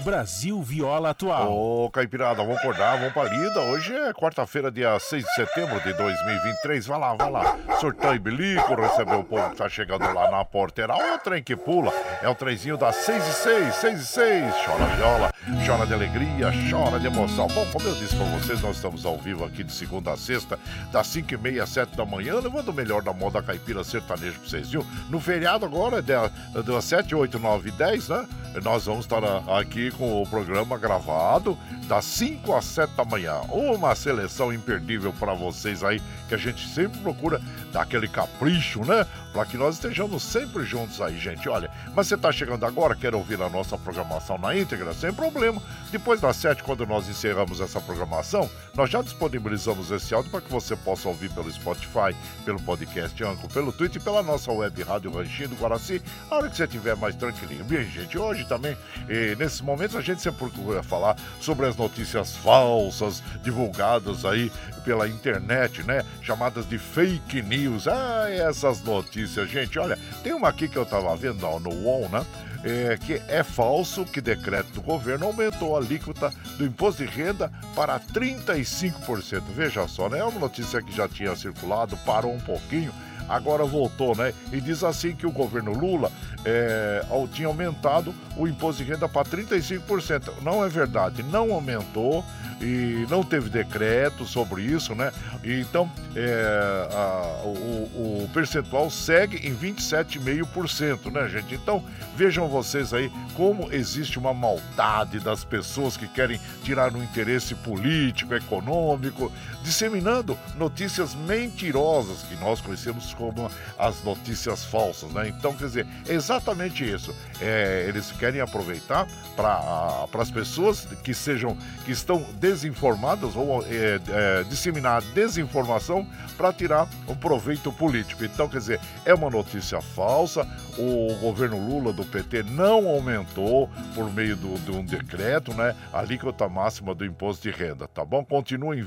[0.05, 1.51] Brasil Viola Atual.
[1.51, 3.59] Ô, Caipirada, vamos acordar, vamos pra lida.
[3.61, 6.85] Hoje é quarta-feira, dia 6 de setembro de 2023.
[6.85, 7.57] Vai lá, vai lá.
[7.79, 10.93] Surtão e bilico, receber o povo que tá chegando lá na porteira.
[10.93, 11.91] Olha o trem que pula.
[12.21, 14.53] É o trenzinho das 6 e 6, 6 e 6.
[14.63, 15.33] Chora viola,
[15.65, 17.47] chora de alegria, chora de emoção.
[17.47, 20.59] Bom, como eu disse pra vocês, nós estamos ao vivo aqui de segunda a sexta,
[20.91, 24.39] das 5 e meia às 7 da manhã, levando o melhor da moda caipira sertanejo
[24.39, 24.85] pra vocês, viu?
[25.09, 28.27] No feriado agora, das 7, 8, 9 e 10, né?
[28.63, 29.19] Nós vamos estar
[29.59, 33.41] aqui com o programa gravado das 5 às 7 da manhã.
[33.49, 39.05] Uma seleção imperdível para vocês aí, que a gente sempre procura dar aquele capricho, né?
[39.33, 41.47] Para que nós estejamos sempre juntos aí, gente.
[41.49, 44.93] Olha, mas você tá chegando agora, quer ouvir a nossa programação na íntegra?
[44.93, 45.61] Sem problema.
[45.91, 50.51] Depois das 7, quando nós encerramos essa programação, nós já disponibilizamos esse áudio para que
[50.51, 52.15] você possa ouvir pelo Spotify,
[52.45, 56.49] pelo podcast Anco, pelo Twitter e pela nossa web Rádio Ranchinho do Guaraci, a hora
[56.49, 57.63] que você estiver mais tranquilinho.
[57.65, 58.77] Bem, gente, hoje também,
[59.09, 64.51] eh, nesses momentos, a gente sempre procura falar sobre as notícias falsas divulgadas aí
[64.83, 66.03] pela internet, né?
[66.25, 67.87] Chamadas de fake news.
[67.87, 69.77] Ah, essas notícias, gente.
[69.77, 72.25] Olha, tem uma aqui que eu tava vendo ó, no UOL, né?
[72.63, 77.51] É, que é falso que decreto do governo aumentou a alíquota do imposto de renda
[77.75, 79.43] para 35%.
[79.55, 80.17] Veja só, né?
[80.17, 82.91] É uma notícia que já tinha circulado, parou um pouquinho,
[83.27, 84.33] agora voltou, né?
[84.51, 86.11] E diz assim que o governo Lula
[86.43, 87.03] é,
[87.33, 90.41] tinha aumentado o imposto de renda para 35%.
[90.41, 92.23] Não é verdade, não aumentou.
[92.61, 95.11] e não teve decreto sobre isso, né?
[95.43, 101.55] Então, é, a, o, o percentual segue em 27,5%, né, gente?
[101.55, 101.83] Então,
[102.15, 108.33] vejam vocês aí como existe uma maldade das pessoas que querem tirar um interesse político,
[108.33, 109.31] econômico,
[109.65, 113.49] disseminando notícias mentirosas que nós conhecemos como
[113.79, 115.27] as notícias falsas, né?
[115.27, 117.13] Então, quer dizer, é exatamente isso.
[117.41, 124.43] É, eles querem aproveitar para as pessoas que sejam que estão desinformadas ou é, é,
[124.43, 126.07] disseminar desinformação
[126.37, 128.23] para tirar um proveito político.
[128.23, 130.47] Então, quer dizer, é uma notícia falsa.
[130.77, 135.75] O governo Lula do PT não aumentou por meio de um decreto, né?
[135.91, 138.23] A alíquota máxima do imposto de renda, tá bom?
[138.23, 138.81] Continua em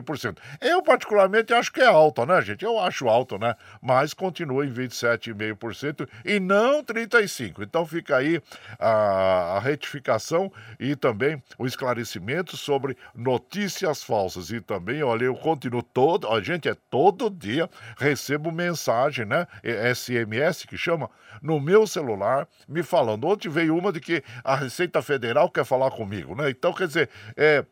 [0.00, 0.38] 27,5%.
[0.60, 2.64] Eu, particularmente, acho que é alta, né, gente?
[2.64, 3.54] Eu acho alto, né?
[3.80, 7.62] Mas continua em 27,5% e não 35%.
[7.62, 8.40] Então fica aí
[8.78, 14.50] a, a retificação e também o esclarecimento sobre notícias falsas.
[14.50, 19.46] E também, olha, eu continuo todo, a gente é todo dia, recebo mensagem, né?
[19.94, 23.26] SMS que chama, no meu celular, me falando.
[23.26, 26.50] Ontem veio uma de que a Receita Federal quer falar comigo, né?
[26.50, 27.64] Então, quer dizer, é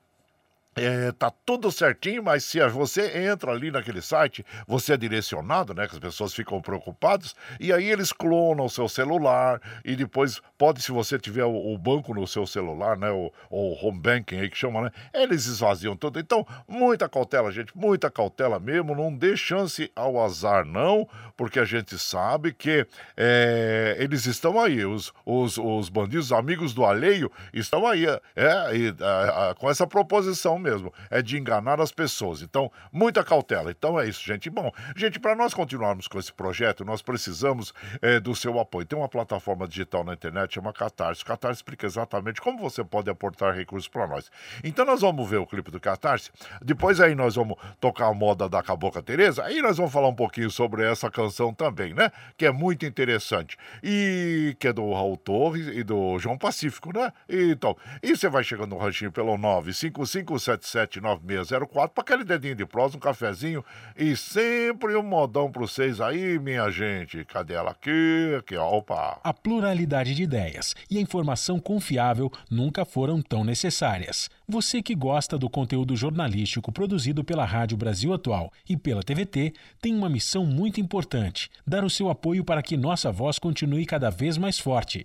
[0.77, 5.89] é, tá tudo certinho, mas se você entra ali naquele site, você é direcionado, né?
[5.89, 10.81] Que as pessoas ficam preocupadas, e aí eles clonam o seu celular, e depois pode,
[10.81, 13.11] se você tiver o, o banco no seu celular, né?
[13.11, 14.91] O, o, home banking aí que chama, né?
[15.13, 16.21] Eles esvaziam tudo.
[16.21, 18.95] Então, muita cautela, gente, muita cautela mesmo.
[18.95, 24.85] Não dê chance ao azar, não, porque a gente sabe que é, eles estão aí,
[24.85, 30.93] os, os, os bandidos, amigos do alheio, estão aí, é, é, com essa proposição mesmo,
[31.11, 32.43] é de enganar as pessoas.
[32.43, 33.71] Então, muita cautela.
[33.71, 34.51] Então é isso, gente.
[34.51, 38.87] Bom, gente, para nós continuarmos com esse projeto, nós precisamos é, do seu apoio.
[38.87, 41.23] Tem uma plataforma digital na internet, chama Catarse.
[41.23, 44.31] O Catarse explica exatamente como você pode aportar recursos para nós.
[44.63, 46.31] Então nós vamos ver o clipe do Catarse,
[46.63, 50.15] depois aí nós vamos tocar a moda da Cabocla Tereza, aí nós vamos falar um
[50.15, 52.11] pouquinho sobre essa canção também, né?
[52.37, 53.57] Que é muito interessante.
[53.83, 57.13] E que é do Raul Torres e do João Pacífico, né?
[57.29, 62.97] Então, e você vai chegando no ranchinho pelo 955 9779604 para aquele dedinho de prosa,
[62.97, 63.65] um cafezinho
[63.97, 67.25] e sempre um modão para vocês aí, minha gente.
[67.25, 68.35] Cadê ela aqui?
[68.39, 69.21] Aqui, ó, opa.
[69.23, 74.29] A pluralidade de ideias e a informação confiável nunca foram tão necessárias.
[74.49, 79.95] Você que gosta do conteúdo jornalístico produzido pela Rádio Brasil Atual e pela TVT tem
[79.95, 84.37] uma missão muito importante: dar o seu apoio para que nossa voz continue cada vez
[84.37, 85.05] mais forte.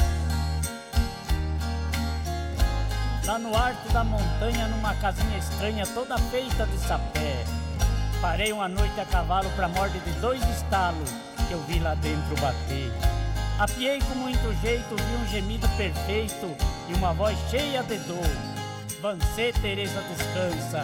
[3.25, 7.45] Lá no alto da montanha, numa casinha estranha, toda feita de sapé.
[8.21, 11.09] Parei uma noite a cavalo pra morte de dois estalos
[11.47, 12.91] que eu vi lá dentro bater.
[13.59, 16.55] Apiei com muito jeito, vi um gemido perfeito
[16.89, 18.29] e uma voz cheia de dor.
[19.01, 20.83] Vancê, Teresa, descansa.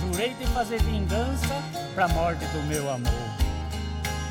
[0.00, 1.62] Jurei de fazer vingança
[1.94, 3.12] pra morte do meu amor.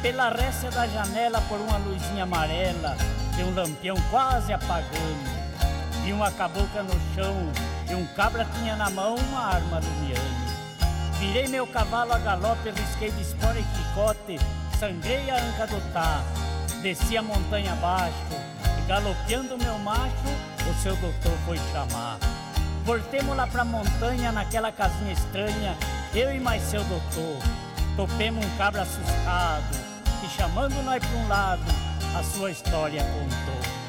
[0.01, 2.95] Pela récia da janela, por uma luzinha amarela,
[3.35, 5.42] de um lampião quase apagando
[6.03, 7.33] Vi uma cabocla no chão
[7.89, 10.43] e um cabra tinha na mão uma arma lumiando.
[11.17, 14.39] Virei meu cavalo a galope, risquei de espora e chicote,
[14.77, 16.21] sangrei a anca do tá,
[16.81, 18.13] desci a montanha abaixo
[18.77, 20.27] e galopeando meu macho,
[20.69, 22.17] o seu doutor foi chamar.
[22.83, 25.77] Voltemos lá pra montanha, naquela casinha estranha,
[26.13, 27.41] eu e mais seu doutor.
[27.95, 29.73] Topemos um cabra assustado
[30.21, 31.63] e chamando nós pra um lado,
[32.13, 33.82] a sua história contou.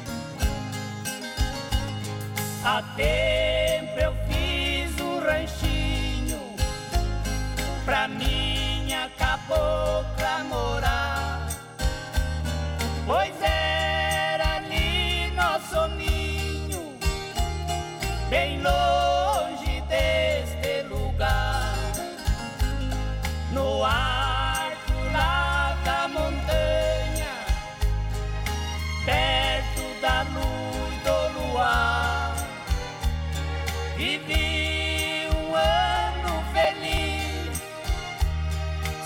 [2.67, 6.41] Há tempo eu fiz um ranchinho
[7.85, 11.47] pra minha cabocla morar,
[13.05, 16.97] pois era ali nosso ninho,
[18.31, 18.94] bem longe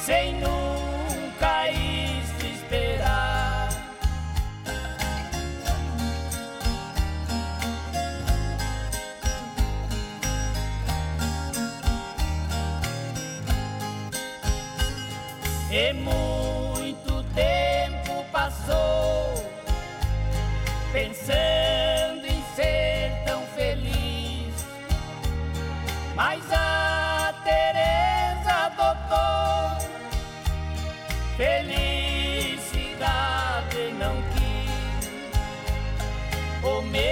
[0.09, 0.68] sem
[31.39, 33.07] felicidade
[33.97, 35.09] não quis.
[36.61, 37.08] O meu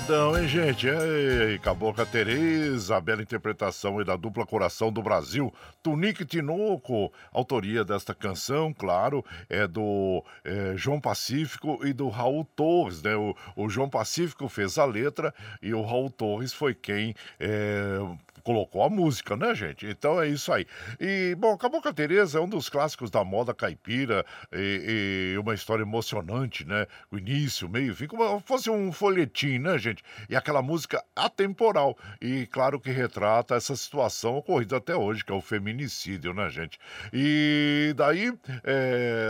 [0.00, 0.86] modão, hein, gente?
[0.86, 7.12] Ei, Cabocla Tereza, bela interpretação aí da dupla Coração do Brasil, Tunique Tinoco.
[7.32, 13.16] Autoria desta canção, claro, é do é, João Pacífico e do Raul Torres, né?
[13.16, 17.98] O, o, João Pacífico fez a letra e o Raul Torres foi quem é,
[18.48, 19.86] colocou a música, né, gente?
[19.86, 20.66] Então é isso aí.
[20.98, 25.82] E, bom, Cabocla Tereza é um dos clássicos da moda caipira e, e uma história
[25.82, 26.86] emocionante, né?
[27.12, 30.02] O início, meio, fim, como fosse um folhetim, né, gente?
[30.30, 31.94] E aquela música atemporal.
[32.22, 36.78] E claro que retrata essa situação ocorrida até hoje, que é o feminicídio, né, gente?
[37.12, 38.32] E daí,
[38.64, 39.26] é,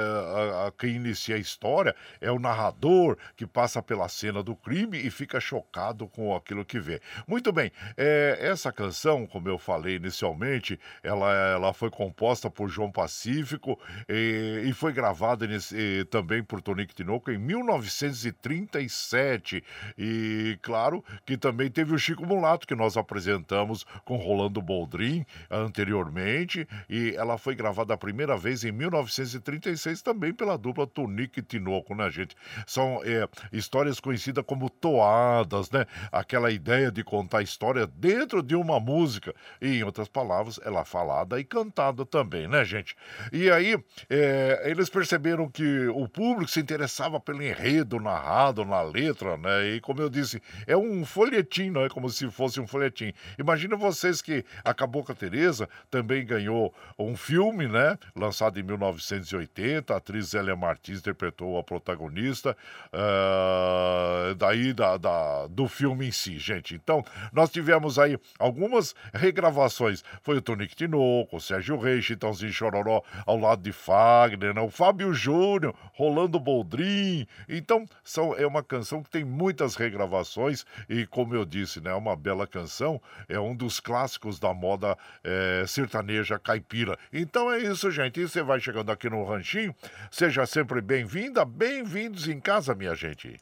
[0.63, 4.97] a, a, quem inicia a história é o narrador que passa pela cena do crime
[4.97, 7.01] e fica chocado com aquilo que vê.
[7.27, 12.91] Muito bem, é, essa canção como eu falei inicialmente, ela, ela foi composta por João
[12.91, 13.79] Pacífico
[14.09, 19.63] e, e foi gravada nesse, também por Tonico Tinoco em 1937.
[19.97, 26.67] E claro que também teve o Chico Mulato, que nós apresentamos com Rolando Boldrin anteriormente,
[26.89, 31.95] e ela foi gravada a primeira vez em 1936 também pela dupla Tonico e Tinoco,
[31.95, 32.35] né, gente?
[32.67, 35.87] São é, histórias conhecidas como toadas, né?
[36.11, 39.35] Aquela ideia de contar história dentro de uma música.
[39.61, 42.97] E, em outras palavras, ela falada e cantada também, né, gente?
[43.31, 43.77] E aí,
[44.09, 49.67] é, eles perceberam que o público se interessava pelo enredo narrado na letra, né?
[49.67, 53.13] E, como eu disse, é um folhetim, não é como se fosse um folhetim.
[53.39, 57.99] Imagina vocês que a Cabocla Teresa também ganhou um filme, né?
[58.17, 62.57] Lançado em 1980, a atriz Zélia Martins interpretou a protagonista,
[62.93, 66.75] uh, daí da, da, do filme em si, gente.
[66.75, 70.05] Então, nós tivemos aí algumas algumas regravações.
[70.23, 74.61] Foi o Tonico Tinoco, o Sérgio Reis, Chitãozinho Chororó ao lado de Fagner, né?
[74.61, 77.27] o Fábio Júnior, Rolando Boldrin.
[77.49, 81.95] Então, são, é uma canção que tem muitas regravações e, como eu disse, né, é
[81.95, 86.99] uma bela canção, é um dos clássicos da moda é, sertaneja caipira.
[87.13, 88.21] Então é isso, gente.
[88.21, 89.75] E você vai chegando aqui no Ranchinho,
[90.11, 93.37] seja sempre bem-vinda, bem-vindos em casa, minha gente.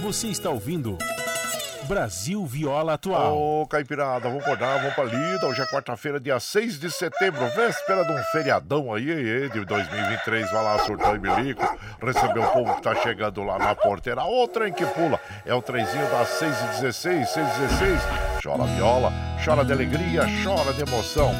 [0.00, 0.98] Você está ouvindo.
[1.84, 3.36] Brasil Viola Atual.
[3.36, 5.46] Ô, oh, Caipirada, vamos acordar, vamos pra lida.
[5.46, 10.50] Hoje é quarta-feira, dia 6 de setembro, véspera de um feriadão aí, de 2023.
[10.50, 14.24] Vai lá, surtão e bilico, receber o povo que tá chegando lá na porteira.
[14.24, 18.00] O trem que pula é o trenzinho das 6 e 16, 6 e 16.
[18.42, 19.12] Chora viola,
[19.44, 21.32] chora de alegria, chora de emoção.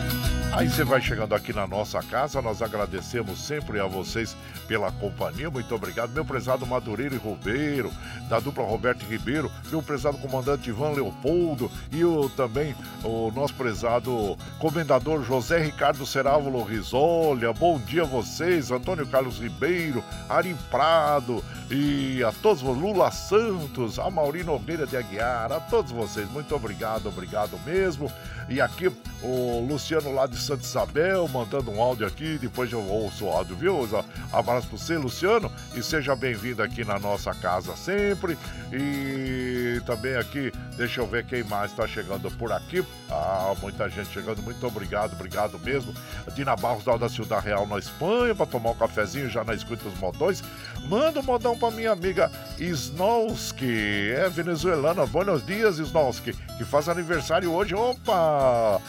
[0.56, 4.36] Aí você vai chegando aqui na nossa casa, nós agradecemos sempre a vocês
[4.68, 6.12] pela companhia, muito obrigado.
[6.12, 7.90] Meu prezado Madureiro e Ribeiro,
[8.28, 14.38] da dupla Roberto Ribeiro, meu prezado comandante Ivan Leopoldo e o, também o nosso prezado
[14.60, 17.52] comendador José Ricardo Cerávulo Risolha.
[17.52, 24.08] Bom dia a vocês, Antônio Carlos Ribeiro, Ari Prado e a todos, Lula Santos, a
[24.08, 28.10] Maurino Nogueira de Aguiar, a todos vocês, muito obrigado, obrigado mesmo.
[28.48, 28.92] E aqui
[29.22, 33.56] o Luciano lá de Santa Isabel mandando um áudio aqui, depois eu ouço o áudio,
[33.56, 33.88] viu?
[34.30, 38.36] Abraço para você, Luciano, e seja bem-vindo aqui na nossa casa sempre.
[38.70, 42.84] E também aqui, deixa eu ver quem mais está chegando por aqui.
[43.10, 45.94] Ah, muita gente chegando, muito obrigado, obrigado mesmo.
[46.34, 49.98] Dina Barros da Ciudad Real na Espanha, para tomar um cafezinho já na escuta dos
[49.98, 50.42] modões.
[50.88, 55.06] Manda um modão para minha amiga Snowski, é venezuelana.
[55.06, 57.74] Buenos dias, Snowski, que faz aniversário hoje.
[57.74, 58.82] Opa!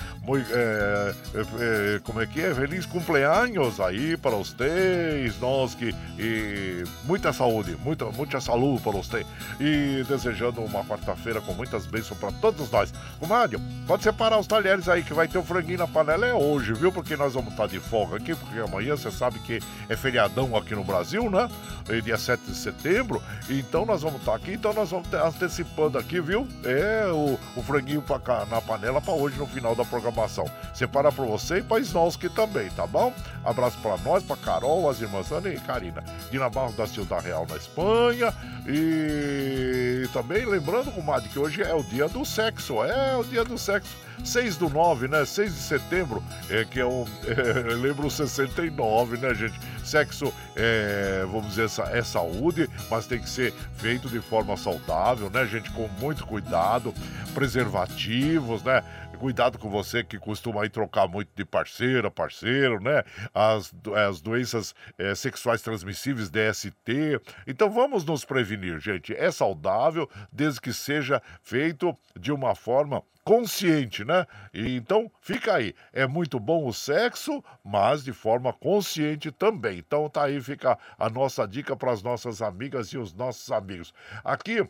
[0.51, 1.13] É,
[1.59, 2.53] é, é, como é que é?
[2.53, 9.25] Feliz cumpleaños aí para vocês, Snowski, e muita saúde, muita, muita saúde para você.
[9.59, 12.93] E desejando uma quarta-feira com muitas bênçãos para todos nós.
[13.19, 16.73] Comadre, pode separar os talheres aí que vai ter o franguinho na panela é hoje,
[16.73, 16.91] viu?
[16.91, 20.75] Porque nós vamos estar de folga aqui, porque amanhã você sabe que é feriadão aqui
[20.75, 21.49] no Brasil, né?
[21.89, 23.21] É dia 7 de setembro.
[23.49, 26.47] Então nós vamos estar aqui, então nós vamos antecipando aqui, viu?
[26.63, 30.49] É o, o franguinho pra cá, na panela para hoje no final da programação.
[30.73, 33.13] Separa para você e para Snowski também, tá bom?
[33.43, 36.03] Abraço para nós, para Carol, as irmãs Ana e Karina.
[36.31, 38.33] Dina Barros da Ciudad Real na Espanha.
[38.67, 42.83] E também lembrando, comadre, que hoje é o dia do sexo.
[42.83, 44.05] É o dia do sexo.
[44.23, 45.25] 6 do 9, né?
[45.25, 47.05] 6 de setembro, é que é um.
[47.35, 49.59] É, lembro 69, né, gente?
[49.83, 55.45] Sexo, é, vamos dizer, é saúde, mas tem que ser feito de forma saudável, né,
[55.45, 55.69] gente?
[55.71, 56.93] Com muito cuidado,
[57.33, 58.83] preservativos, né?
[59.15, 63.03] Cuidado com você que costuma trocar muito de parceira, parceiro, né?
[63.33, 63.73] As,
[64.07, 67.19] as doenças é, sexuais transmissíveis, DST.
[67.47, 69.15] Então vamos nos prevenir, gente.
[69.15, 74.27] É saudável, desde que seja feito de uma forma consciente, né?
[74.53, 75.73] E, então, fica aí.
[75.91, 79.79] É muito bom o sexo, mas de forma consciente também.
[79.79, 83.93] Então, tá aí, fica a nossa dica para as nossas amigas e os nossos amigos.
[84.23, 84.67] Aqui.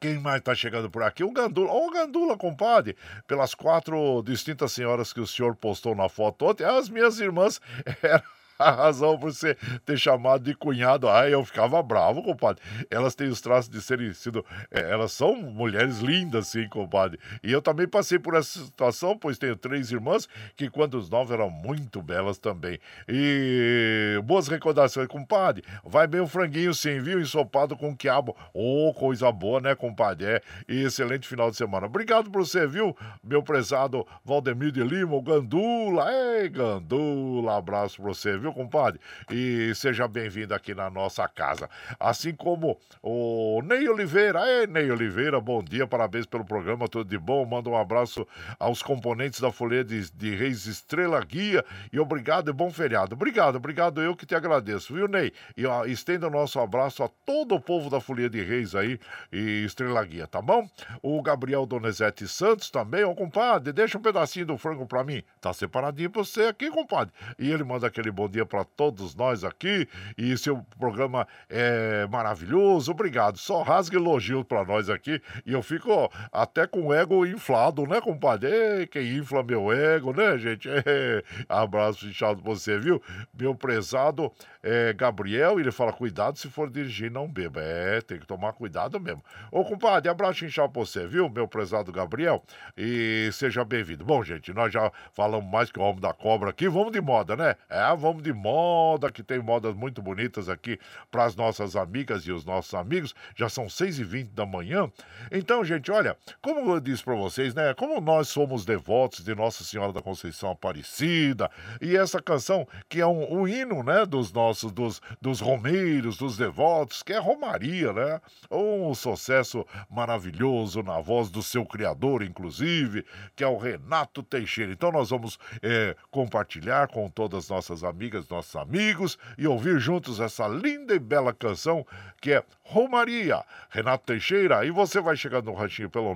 [0.00, 1.24] Quem mais está chegando por aqui?
[1.24, 1.70] O Gandula.
[1.70, 2.96] Ô, oh, Gandula, compadre.
[3.26, 7.60] Pelas quatro distintas senhoras que o senhor postou na foto ontem, as minhas irmãs
[8.02, 8.22] eram
[8.62, 11.08] a razão por você ter chamado de cunhado.
[11.08, 12.62] Ai, eu ficava bravo, compadre.
[12.90, 14.44] Elas têm os traços de serem sido.
[14.70, 17.18] É, elas são mulheres lindas, sim, compadre.
[17.42, 21.32] E eu também passei por essa situação, pois tenho três irmãs que, quando os novos,
[21.32, 22.78] eram muito belas também.
[23.08, 25.64] E boas recordações, compadre.
[25.84, 27.20] Vai bem o franguinho, sim, viu?
[27.20, 28.36] Ensopado com quiabo.
[28.54, 30.26] Oh, coisa boa, né, compadre?
[30.26, 30.42] É.
[30.68, 31.86] E excelente final de semana.
[31.86, 32.96] Obrigado por você, viu?
[33.22, 36.06] Meu prezado Valdemir de Lima, o Gandula.
[36.12, 38.41] Ei, Gandula, abraço pra você, viu?
[38.50, 38.98] Compadre?
[39.30, 41.68] E seja bem-vindo aqui na nossa casa.
[42.00, 44.40] Assim como o Ney Oliveira.
[44.46, 47.44] Ei, Ney Oliveira, bom dia, parabéns pelo programa, tudo de bom.
[47.44, 48.26] Manda um abraço
[48.58, 51.62] aos componentes da Folha de, de Reis Estrela Guia
[51.92, 53.14] e obrigado e bom feriado.
[53.14, 55.32] Obrigado, obrigado, eu que te agradeço, viu, Ney?
[55.56, 58.98] E ó, estenda o nosso abraço a todo o povo da Folia de Reis aí
[59.30, 60.66] e Estrela Guia, tá bom?
[61.02, 65.22] O Gabriel Donizete Santos também, ó, compadre, deixa um pedacinho do frango pra mim.
[65.40, 67.12] Tá separadinho pra você aqui, compadre.
[67.38, 69.86] E ele manda aquele bom dia para todos nós aqui.
[70.16, 72.90] E seu programa é maravilhoso.
[72.90, 73.38] Obrigado.
[73.38, 75.20] Só rasga elogio para nós aqui.
[75.46, 78.50] E eu fico até com o ego inflado, né, compadre?
[78.50, 80.68] Ei, quem infla meu ego, né, gente?
[81.48, 83.00] Abraço inchado pra você, viu?
[83.38, 87.60] Meu prezado é, Gabriel, ele fala: cuidado se for dirigir, não beba.
[87.60, 89.22] É, tem que tomar cuidado mesmo.
[89.50, 92.42] Ô, compadre, abraço inchado pra você, viu, meu prezado Gabriel?
[92.76, 94.04] E seja bem-vindo.
[94.04, 96.68] Bom, gente, nós já falamos mais que o homem da cobra aqui.
[96.68, 97.56] Vamos de moda, né?
[97.68, 100.78] É, vamos de moda, que tem modas muito bonitas aqui
[101.10, 103.14] para as nossas amigas e os nossos amigos.
[103.36, 104.90] Já são 6h20 da manhã.
[105.30, 107.74] Então, gente, olha, como eu disse para vocês, né?
[107.74, 111.50] Como nós somos devotos de Nossa Senhora da Conceição Aparecida,
[111.80, 116.36] e essa canção que é um, um hino, né, dos nossos, dos, dos romeiros, dos
[116.36, 118.20] devotos, que é Romaria, né?
[118.50, 123.04] Um sucesso maravilhoso na voz do seu criador, inclusive,
[123.34, 124.72] que é o Renato Teixeira.
[124.72, 130.18] Então, nós vamos é, compartilhar com todas as nossas amigas, nossos amigos e ouvir juntos
[130.20, 131.86] essa linda e bela canção
[132.20, 133.44] que é Romaria.
[133.70, 136.14] Renato Teixeira, e você vai chegando no ranchinho pelo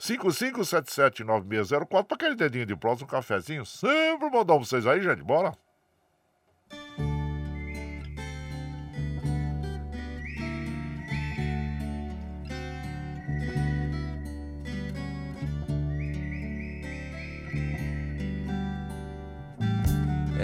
[0.00, 3.66] 955779604 para aquele dedinho de próximo, um cafezinho.
[3.66, 5.22] Sempre mandar vocês aí, gente.
[5.22, 5.65] Bora!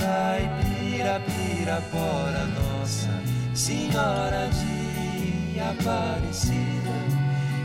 [0.00, 3.10] Caipira, pirapora, Nossa
[3.54, 6.90] Senhora de Aparecida.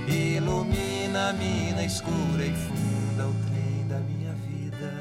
[0.07, 4.91] Ilumina a mina escura e funda o trem da minha vida.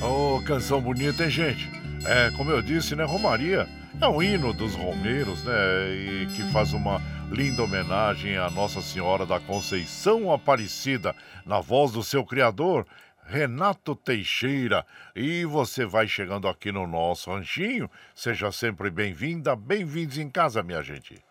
[0.00, 1.68] Ô, canção bonita, hein, gente?
[2.06, 3.68] É, como eu disse, né, Romaria
[4.00, 5.52] é um hino dos romeiros, né,
[5.92, 12.02] e que faz uma linda homenagem à Nossa Senhora da Conceição Aparecida, na voz do
[12.02, 12.86] seu criador,
[13.30, 14.84] Renato Teixeira.
[15.14, 20.82] E você vai chegando aqui no nosso ranchinho, seja sempre bem-vinda, bem-vindos em casa, minha
[20.82, 21.22] gente.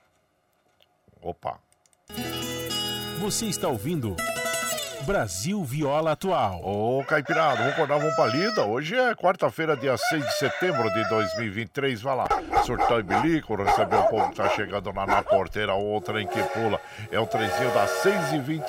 [1.21, 1.59] Opa!
[3.19, 4.15] Você está ouvindo
[5.09, 6.61] Brasil Viola Atual.
[6.63, 8.63] Ô, Caipirada, vamos acordar, vamos pra lida.
[8.63, 11.99] Hoje é quarta-feira, dia 6 de setembro de 2023.
[11.99, 12.27] Vai lá,
[12.63, 16.39] surtão e bilico, receber o povo que tá chegando lá na porteira, outra em que
[16.49, 16.79] pula.
[17.11, 18.65] É o trenzinho das 6 e 20,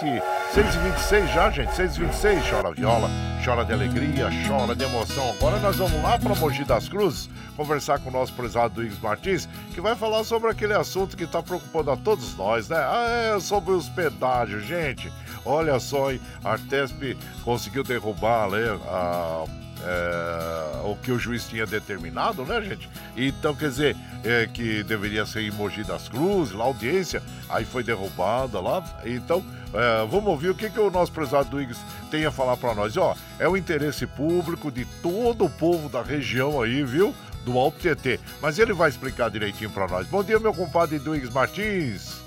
[0.55, 2.49] 6 e 26 já, gente, 6 e 26.
[2.49, 3.11] Chora viola,
[3.45, 5.32] chora de alegria, chora de emoção.
[5.32, 9.47] Agora nós vamos lá pra Mogi das Cruzes, conversar com o nosso prezado Duígues Martins,
[9.74, 12.78] que vai falar sobre aquele assunto que tá preocupando a todos nós, né?
[12.78, 15.12] Ah, é sobre os pedágios, gente.
[15.45, 16.20] Olha só, hein?
[16.45, 19.45] Artesp conseguiu derrubar né, a,
[19.82, 22.88] é, o que o juiz tinha determinado, né, gente?
[23.16, 27.82] Então, quer dizer, é, que deveria ser em Mogi das Cruzes, lá audiência, aí foi
[27.82, 28.84] derrubada lá.
[29.05, 31.78] Então, é, vamos ouvir o que, que o nosso prezado Duígues
[32.11, 32.97] tem a falar para nós.
[32.97, 37.14] Ó, é o interesse público de todo o povo da região aí, viu?
[37.45, 38.20] Do Alto TT.
[38.43, 40.07] Mas ele vai explicar direitinho para nós.
[40.07, 42.20] Bom dia, meu compadre Duígues Martins.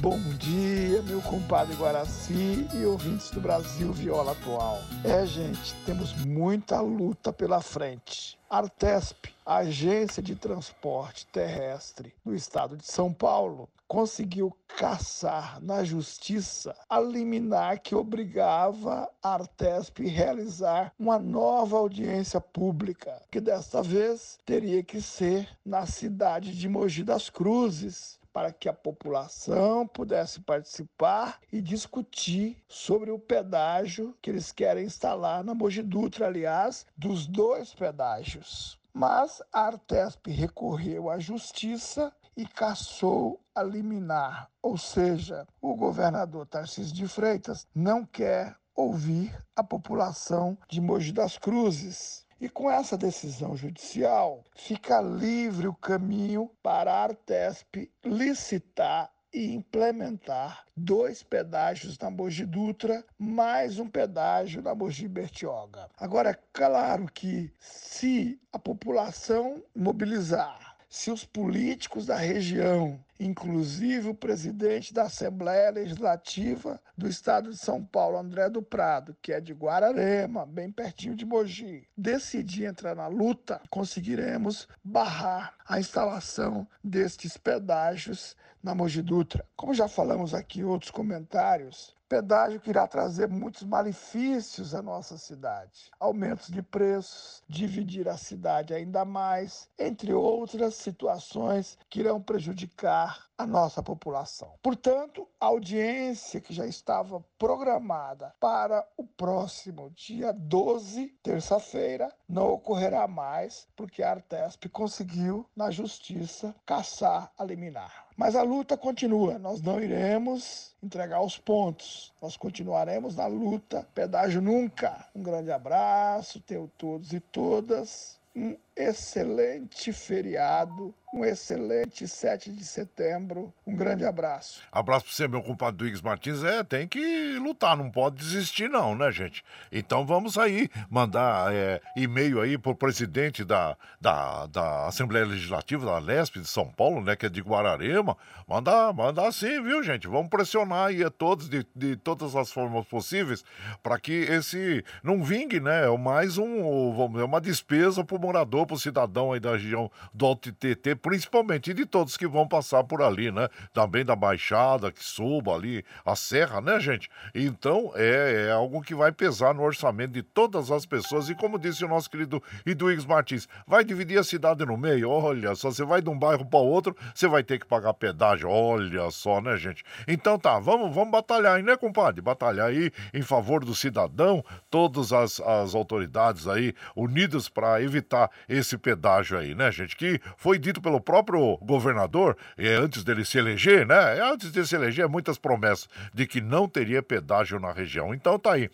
[0.00, 4.78] Bom dia, meu compadre Guaraci e ouvintes do Brasil Viola Atual.
[5.02, 8.38] É, gente, temos muita luta pela frente.
[8.48, 17.00] Artesp, Agência de Transporte Terrestre do Estado de São Paulo, conseguiu caçar na justiça a
[17.00, 24.82] liminar que obrigava a Artesp a realizar uma nova audiência pública, que desta vez teria
[24.82, 31.62] que ser na cidade de Mogi das Cruzes, para que a população pudesse participar e
[31.62, 38.78] discutir sobre o pedágio que eles querem instalar na Mogi Dutra, aliás, dos dois pedágios.
[38.92, 46.94] Mas a Artesp recorreu à justiça e caçou a liminar, ou seja, o governador Tarcísio
[46.94, 52.25] de Freitas não quer ouvir a população de Mogi das Cruzes.
[52.38, 60.64] E com essa decisão judicial, fica livre o caminho para a Artesp licitar e implementar
[60.76, 65.88] dois pedágios na Mogi Dutra, mais um pedágio na Mogi Bertioga.
[65.96, 74.14] Agora, é claro que se a população mobilizar se os políticos da região, inclusive o
[74.14, 79.52] presidente da Assembleia Legislativa do Estado de São Paulo, André do Prado, que é de
[79.52, 88.36] Guararema, bem pertinho de Mogi, decidir entrar na luta, conseguiremos barrar a instalação destes pedágios
[88.62, 89.46] na Mogi Dutra.
[89.56, 95.18] Como já falamos aqui em outros comentários, Pedágio que irá trazer muitos malefícios à nossa
[95.18, 95.90] cidade.
[95.98, 103.44] Aumentos de preços, dividir a cidade ainda mais, entre outras situações que irão prejudicar a
[103.44, 104.54] nossa população.
[104.62, 113.08] Portanto, a audiência que já estava programada para o próximo dia 12, terça-feira, não ocorrerá
[113.08, 118.05] mais, porque a Artesp conseguiu, na justiça, caçar a liminar.
[118.16, 124.40] Mas a luta continua, nós não iremos entregar os pontos, nós continuaremos na luta, pedágio
[124.40, 125.06] nunca.
[125.14, 128.18] Um grande abraço, tenho todos e todas.
[128.34, 133.52] Um excelente feriado um excelente 7 de setembro.
[133.66, 134.60] Um grande abraço.
[134.70, 136.44] Abraço para você, meu compadre Duígues Martins.
[136.44, 139.42] É, tem que lutar, não pode desistir, não, né, gente?
[139.72, 145.98] Então vamos aí mandar é, e-mail aí pro presidente da, da, da Assembleia Legislativa da
[145.98, 148.16] Lesp de São Paulo, né, que é de Guararema.
[148.46, 150.06] Mandar, mandar sim, viu, gente?
[150.06, 153.42] Vamos pressionar aí a todos de, de todas as formas possíveis
[153.82, 155.86] para que esse não vingue, né?
[155.86, 160.52] É mais um, vamos, uma despesa pro morador, pro cidadão aí da região do Alto
[160.52, 163.48] TT principalmente de todos que vão passar por ali, né?
[163.72, 167.08] Também da Baixada, que suba ali a serra, né, gente?
[167.34, 171.28] Então é, é algo que vai pesar no orçamento de todas as pessoas.
[171.28, 175.10] E como disse o nosso querido Iduígues Martins, vai dividir a cidade no meio.
[175.10, 178.48] Olha só, você vai de um bairro para outro, você vai ter que pagar pedágio.
[178.48, 179.84] Olha só, né, gente?
[180.08, 182.20] Então tá, vamos, vamos batalhar aí, né, compadre?
[182.20, 188.76] Batalhar aí em favor do cidadão, todas as, as autoridades aí unidas para evitar esse
[188.78, 189.96] pedágio aí, né, gente?
[189.96, 194.20] Que foi dito pelo próprio governador, é, antes dele se eleger, né?
[194.22, 198.14] Antes de se eleger, muitas promessas de que não teria pedágio na região.
[198.14, 198.70] Então tá aí.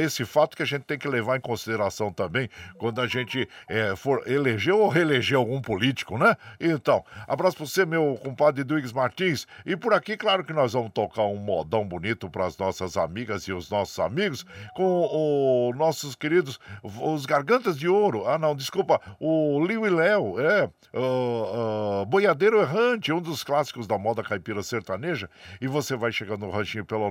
[0.00, 3.94] Esse fato que a gente tem que levar em consideração também quando a gente é,
[3.96, 6.36] for eleger ou reeleger algum político, né?
[6.60, 9.46] Então, abraço pra você, meu compadre Duígues Martins.
[9.64, 13.44] E por aqui, claro que nós vamos tocar um modão bonito para as nossas amigas
[13.44, 14.44] e os nossos amigos
[14.74, 18.26] com os nossos queridos, os Gargantas de Ouro.
[18.28, 20.70] Ah, não, desculpa, o Liu e Léo, é.
[20.94, 25.28] Uh, uh, Boiadeiro Errante, um dos clássicos da moda caipira sertaneja.
[25.60, 27.10] E você vai chegando no ranchinho pelo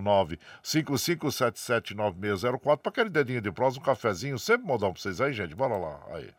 [0.63, 5.55] 955779604 para aquele dedinho de prosa, um cafezinho, sempre modão pra vocês aí, gente.
[5.55, 5.99] Bora lá.
[6.11, 6.29] Aí.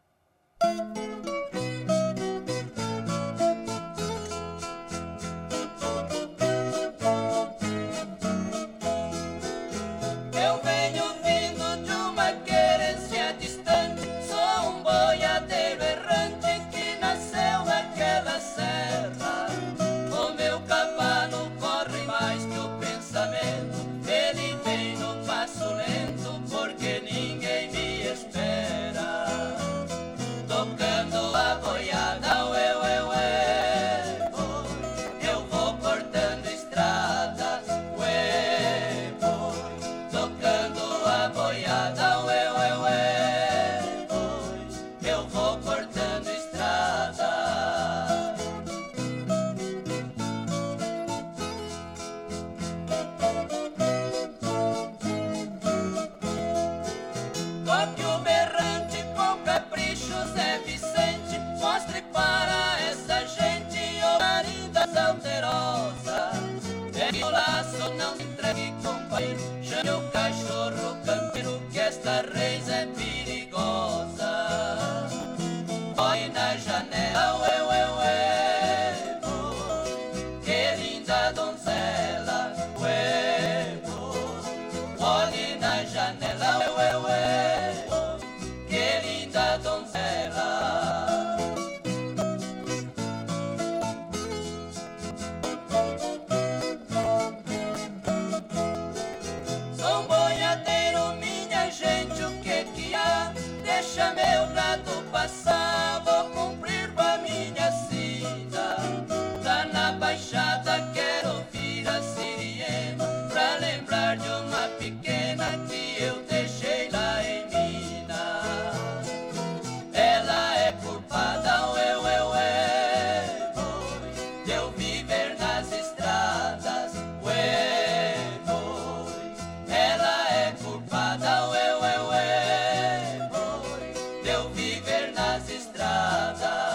[134.59, 136.68] viver nas estradas.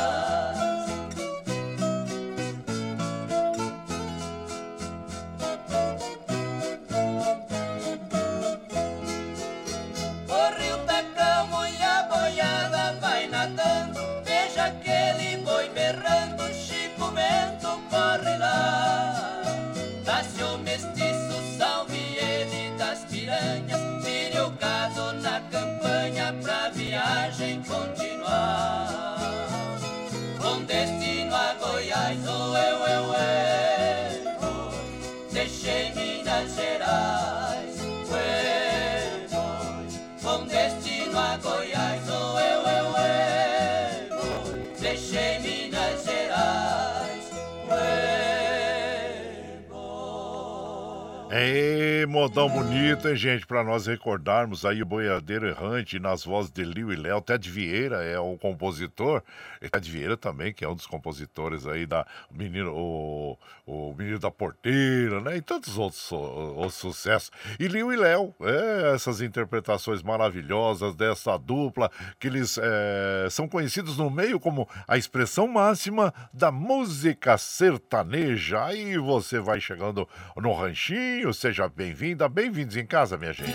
[51.46, 53.46] É, modão bonito, hein, gente?
[53.46, 57.20] Para nós recordarmos aí o Boiadeiro Errante nas vozes de Liu e Léo.
[57.20, 59.22] Ted Vieira é o compositor.
[59.68, 64.20] E Ted Vieira também, que é um dos compositores aí da menino, o, o Menino
[64.20, 65.38] da Porteira, né?
[65.38, 67.32] E tantos outros, outros sucessos.
[67.58, 71.90] E Liu e Léo, é, essas interpretações maravilhosas dessa dupla,
[72.20, 78.66] que eles é, são conhecidos no meio como a expressão máxima da música sertaneja.
[78.66, 83.54] Aí você vai chegando no ranchinho seja bem-vinda, bem-vindos em casa, minha gente.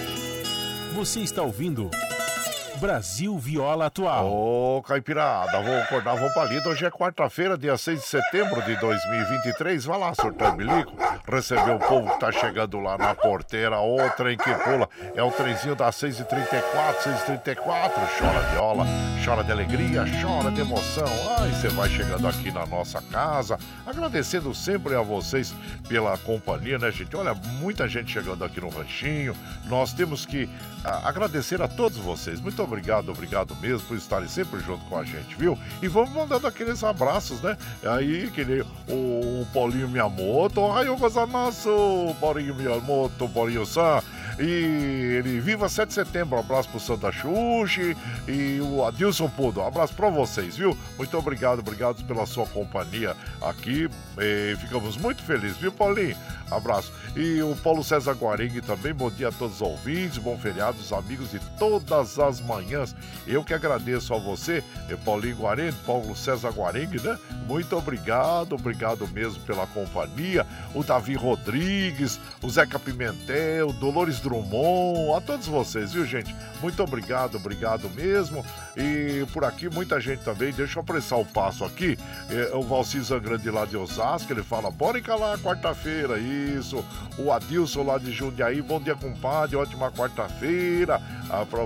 [0.94, 1.90] Você está ouvindo
[2.78, 4.30] Brasil Viola Atual.
[4.30, 6.68] Ô, Caipirada, vou acordar, vou palido.
[6.68, 9.84] Hoje é quarta-feira, dia 6 de setembro de 2023.
[9.84, 10.92] Vai lá, surtando bilico.
[11.26, 13.80] Recebeu o povo que tá chegando lá na porteira.
[13.80, 14.88] O trem que pula.
[15.14, 16.62] É o trenzinho das 6h34,
[17.26, 17.92] 6h34.
[18.18, 18.86] Chora viola,
[19.24, 21.08] chora de alegria, chora de emoção.
[21.40, 23.58] Ai, você vai chegando aqui na nossa casa.
[23.84, 25.52] Agradecendo sempre a vocês
[25.88, 27.16] pela companhia, né, gente?
[27.16, 29.34] Olha, muita gente chegando aqui no ranchinho.
[29.64, 30.48] Nós temos que
[30.84, 32.40] a, agradecer a todos vocês.
[32.40, 35.58] Muito obrigado, obrigado mesmo por estarem sempre junto com a gente, viu?
[35.82, 37.56] E vamos mandando aqueles abraços, né?
[37.84, 44.02] Aí, que nem o, o Paulinho Miyamoto, Raio Gozamasu, Paulinho Miyamoto, Paulinho San.
[44.38, 47.96] E ele viva 7 de setembro, um abraço pro Santa Xuxi
[48.28, 49.60] e o Adilson Pudo.
[49.60, 50.78] Um abraço pra vocês, viu?
[50.96, 53.88] Muito obrigado, obrigado pela sua companhia aqui.
[54.18, 56.16] E ficamos muito felizes, viu, Paulinho?
[56.50, 56.92] Abraço.
[57.16, 60.92] E o Paulo César Guarengue também, bom dia a todos os ouvintes, bom feriado, os
[60.92, 62.94] amigos de todas as manhãs.
[63.26, 64.62] Eu que agradeço a você,
[65.04, 67.18] Paulinho Guarengue, Paulo César Guarengue, né?
[67.46, 70.46] Muito obrigado, obrigado mesmo pela companhia.
[70.74, 76.34] O Davi Rodrigues, o Zeca Pimentel, Dolores Drummond, a todos vocês, viu, gente?
[76.60, 78.44] Muito obrigado, obrigado mesmo.
[78.76, 81.98] E por aqui, muita gente também, deixa eu apressar o passo aqui.
[82.30, 86.84] É, o Valci Zangrande lá de Osasco, ele fala: bora encalar quarta-feira, isso.
[87.18, 91.00] O Adilson lá de Jundiaí, bom dia, compadre, ótima quarta-feira.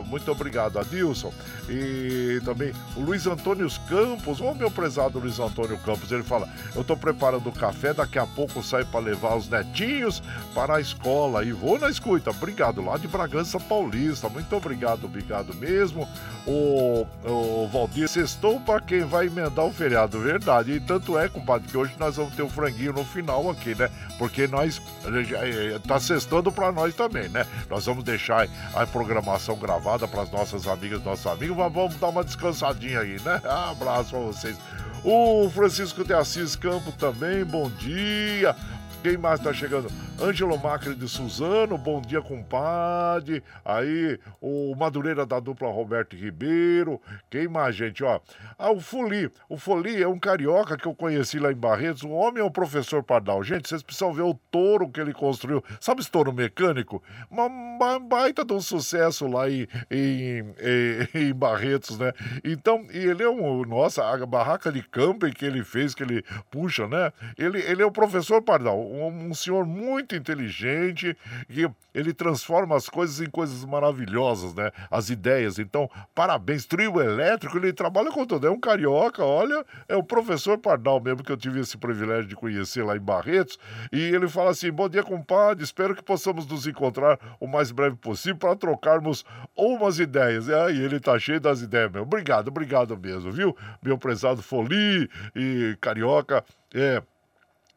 [0.06, 1.32] Muito obrigado, Adilson.
[1.68, 6.82] E também o Luiz Antônio Campos, o meu prezado Luiz Antônio Campos, ele fala: Eu
[6.84, 10.22] tô preparando o café, daqui a pouco saio para levar os netinhos
[10.54, 12.30] para a escola e vou na escuta.
[12.30, 14.28] Obrigado, lá de Bragança Paulista.
[14.28, 16.08] Muito obrigado, obrigado mesmo.
[16.46, 20.72] O, o Valdir, sextou para quem vai emendar o feriado, verdade.
[20.72, 23.88] E tanto é, compadre, que hoje nós vamos ter um franguinho no final aqui, né?
[24.18, 27.46] Porque nós eh, tá sextando para nós também, né?
[27.70, 31.56] Nós vamos deixar a programação gravada para as nossas amigas, nossos amigos.
[31.56, 33.40] Mas vamos dar uma descansadinha aí, né?
[33.70, 34.56] Abraço para vocês.
[35.04, 38.54] O Francisco de Assis Campo também, bom dia.
[39.02, 39.90] Quem mais tá chegando?
[40.22, 43.42] Ângelo Macri de Suzano, bom dia, compadre.
[43.64, 47.00] Aí, o Madureira da dupla Roberto Ribeiro.
[47.28, 48.04] Quem mais, gente?
[48.04, 48.20] Ó,
[48.56, 49.28] ah, o Fuli.
[49.48, 52.04] O Fuli é um carioca que eu conheci lá em Barretos.
[52.04, 53.42] O homem é o professor Pardal.
[53.42, 55.60] Gente, vocês precisam ver o touro que ele construiu.
[55.80, 57.02] Sabe esse touro mecânico?
[57.28, 62.12] Uma, uma baita de um sucesso lá em, em, em, em, Barretos, né?
[62.44, 63.64] Então, e ele é um.
[63.64, 67.12] Nossa, a barraca de camping que ele fez, que ele puxa, né?
[67.36, 71.16] Ele, ele é o professor Pardal, um, um senhor muito inteligente
[71.48, 74.70] e ele transforma as coisas em coisas maravilhosas, né?
[74.90, 75.58] As ideias.
[75.58, 76.64] Então, parabéns.
[76.64, 78.46] Trio elétrico, ele trabalha com tudo.
[78.46, 82.36] É um carioca, olha, é o professor Pardal mesmo, que eu tive esse privilégio de
[82.36, 83.58] conhecer lá em Barretos.
[83.92, 85.62] E ele fala assim: bom dia, compadre.
[85.62, 89.24] Espero que possamos nos encontrar o mais breve possível para trocarmos
[89.56, 90.48] umas ideias.
[90.48, 92.06] E aí, ele tá cheio das ideias mesmo.
[92.06, 93.56] Obrigado, obrigado mesmo, viu?
[93.82, 96.44] Meu prezado Foli e carioca.
[96.74, 97.02] É,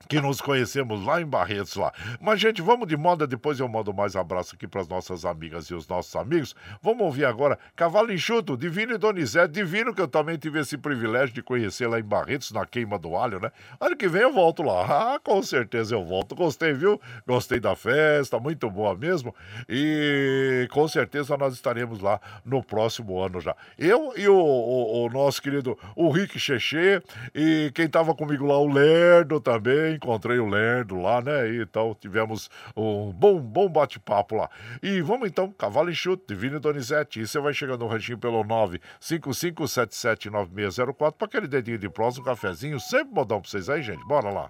[0.08, 1.92] que nos conhecemos lá em Barretos lá.
[2.22, 5.66] Mas, gente, vamos de moda, depois eu mando mais abraço aqui para as nossas amigas
[5.66, 6.56] e os nossos amigos.
[6.82, 9.54] Vamos ouvir agora Cavalo Enxuto, Divino e Donizete.
[9.54, 13.16] Divino que eu também tive esse privilégio de conhecer lá em Barretos, na queima do
[13.16, 13.52] alho, né?
[13.80, 14.86] Ano que vem eu volto lá.
[15.06, 16.36] Ah, com certeza eu volto.
[16.36, 17.00] Gostei, viu?
[17.28, 19.36] Gostei da festa, muito boa mesmo.
[19.68, 23.56] E com certeza nós estaremos lá no próximo ano já.
[23.78, 27.02] Eu e o, o, o nosso querido o Rick Cheche
[27.34, 31.48] e quem estava comigo lá, o Lerdo também encontrei o Lerdo lá, né?
[31.50, 34.50] E então tivemos um bom, bom bate-papo lá.
[34.82, 37.22] E vamos então, Cavalo Enxuto, Divino Donizete.
[37.22, 42.80] E você vai chegando no ranchinho pelo 955779604 para aquele dedinho de prosa, um cafezinho.
[42.80, 44.04] Sempre modão pra vocês aí, gente.
[44.06, 44.50] Bora lá.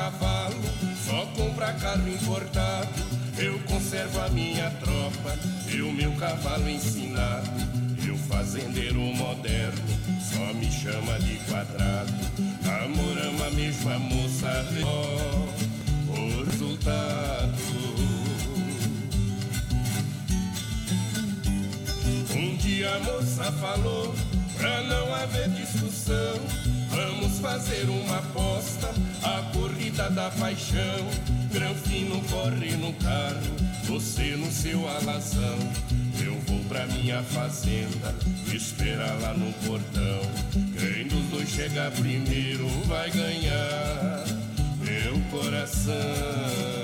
[0.00, 0.62] Cavalo,
[1.06, 2.88] só compra carro importado.
[3.36, 5.38] Eu conservo a minha tropa
[5.70, 7.50] e o meu cavalo ensinado.
[8.06, 9.82] Eu fazendeiro moderno,
[10.18, 12.12] só me chama de quadrado.
[12.62, 17.60] Namoramos a mesma moça, ó, o resultado.
[22.34, 24.14] Um dia a moça falou,
[24.56, 26.40] pra não haver discussão,
[26.90, 28.92] vamos fazer uma aposta,
[29.22, 31.08] a corrida da paixão.
[31.52, 35.58] Granfino corre no carro, você no seu alazão.
[36.22, 38.14] Eu vou pra minha fazenda,
[38.52, 40.20] espera lá no portão.
[40.78, 44.24] Quem dos dois chegar primeiro vai ganhar
[44.80, 46.79] meu coração.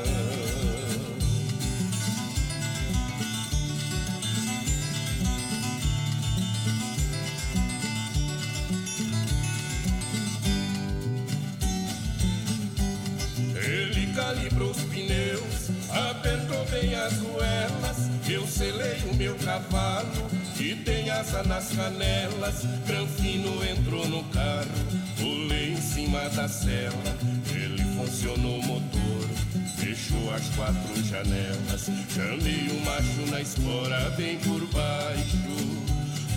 [18.46, 22.64] Eu selei o meu cavalo, que tem asa nas canelas.
[22.86, 24.70] Granfino entrou no carro,
[25.18, 27.16] pulei em cima da cela.
[27.52, 29.28] Ele funcionou o motor,
[29.76, 31.90] fechou as quatro janelas.
[32.14, 35.82] Chamei o macho na espora, bem por baixo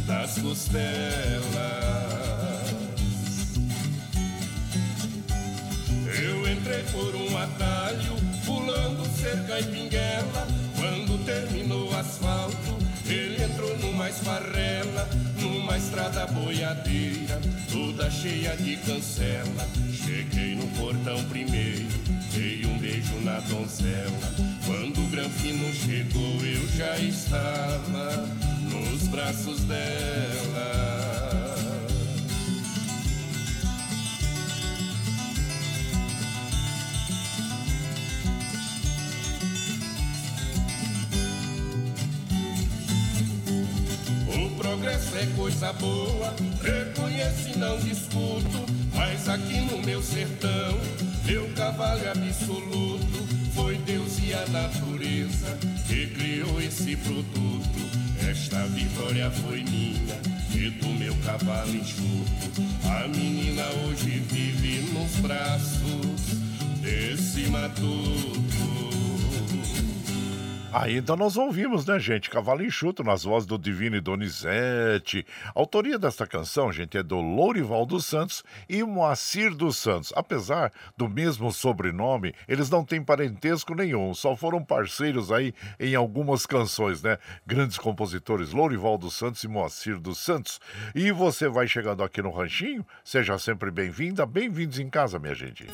[0.07, 1.43] das costelas.
[6.23, 8.15] Eu entrei por um atalho,
[8.47, 10.68] pulando cerca e pinguela.
[10.79, 15.09] Quando terminou o asfalto, ele entrou numa esfarrela,
[15.41, 19.67] numa estrada boiadeira, toda cheia de cancela.
[19.91, 21.85] Cheguei no portão primeiro,
[22.33, 24.33] dei um beijo na donzela.
[24.65, 28.25] Quando o granfino chegou, eu já estava
[28.71, 31.08] nos braços dela.
[45.15, 48.65] É coisa boa, reconheço e não discuto.
[48.93, 50.77] Mas aqui no meu sertão,
[51.25, 53.27] meu cavalo é absoluto.
[53.53, 55.57] Foi Deus e a natureza
[55.87, 57.79] que criou esse produto.
[58.29, 60.19] Esta vitória foi minha
[60.53, 62.61] e do meu cavalo enxuto.
[62.83, 66.39] A menina hoje vive nos braços
[66.81, 68.39] desse matuto.
[70.71, 72.29] Aí então nós ouvimos, né, gente?
[72.29, 75.25] Cavalo Enxuto nas vozes do Divino e Donizete.
[75.47, 80.13] A autoria desta canção, gente, é do Lourival dos Santos e Moacir dos Santos.
[80.15, 86.45] Apesar do mesmo sobrenome, eles não têm parentesco nenhum, só foram parceiros aí em algumas
[86.45, 87.17] canções, né?
[87.47, 90.59] Grandes compositores, Lourival dos Santos e Moacir dos Santos.
[90.93, 95.65] E você vai chegando aqui no Ranchinho, seja sempre bem-vinda, bem-vindos em casa, minha gente.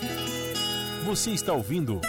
[1.04, 2.00] Você está ouvindo.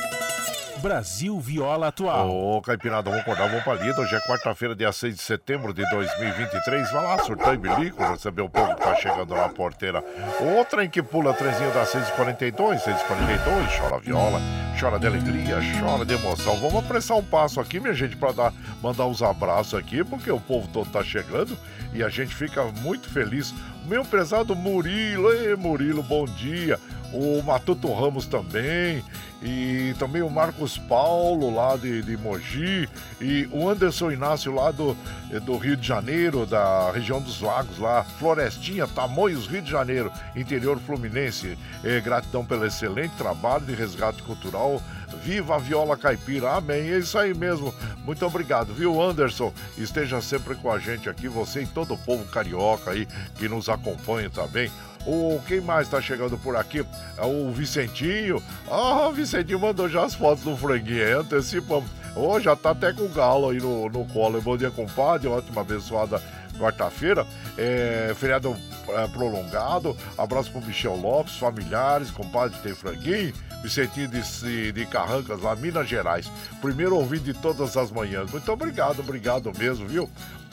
[0.81, 2.31] Brasil Viola Atual.
[2.31, 4.01] Ô, Caipirada, vamos acordar, vamos pra lida.
[4.01, 6.93] Hoje é quarta-feira, dia 6 de setembro de 2023.
[6.93, 10.05] Vai lá, surtar e bilico, receber o povo que tá chegando na porteira.
[10.41, 14.41] O trem que pula, trenzinho da 642, 642, chora viola,
[14.79, 16.57] chora de alegria, chora de emoção.
[16.57, 20.41] Vamos apressar um passo aqui, minha gente, pra dar, mandar uns abraços aqui, porque o
[20.41, 21.57] povo todo tá chegando
[21.95, 23.55] e a gente fica muito feliz.
[23.87, 26.79] Meu prezado Murilo, ei Murilo, bom dia
[27.13, 29.03] o Matuto Ramos também,
[29.43, 32.89] e também o Marcos Paulo lá de, de Mogi,
[33.21, 34.97] e o Anderson Inácio lá do,
[35.45, 40.79] do Rio de Janeiro, da região dos lagos lá, Florestinha, Tamoios, Rio de Janeiro, interior
[40.79, 41.57] fluminense.
[41.85, 44.83] É, gratidão pelo excelente trabalho de resgate cultural.
[45.23, 46.91] Viva a viola caipira, amém.
[46.93, 47.75] É isso aí mesmo.
[48.05, 49.53] Muito obrigado, viu, Anderson?
[49.77, 53.07] Esteja sempre com a gente aqui, você e todo o povo carioca aí
[53.37, 54.71] que nos acompanha também.
[55.07, 56.85] O, quem mais tá chegando por aqui?
[57.17, 58.43] É o Vicentinho.
[58.69, 61.89] Ah, o Vicentinho mandou já as fotos do franguinho antecipamos.
[62.17, 64.41] Oh, já tá até com o galo aí no, no colo.
[64.41, 65.29] Bom dia, compadre.
[65.29, 66.21] Ótima abençoada
[66.59, 67.27] quarta-feira.
[67.57, 68.57] É, feriado
[68.89, 69.97] é, prolongado.
[70.17, 73.35] Abraço pro Michel Lopes, familiares, compadre tem franguinho.
[73.67, 76.31] Vicentinho de, de Carrancas, lá, Minas Gerais.
[76.61, 78.31] Primeiro ouvido de todas as manhãs.
[78.31, 80.09] Muito obrigado, obrigado mesmo, viu?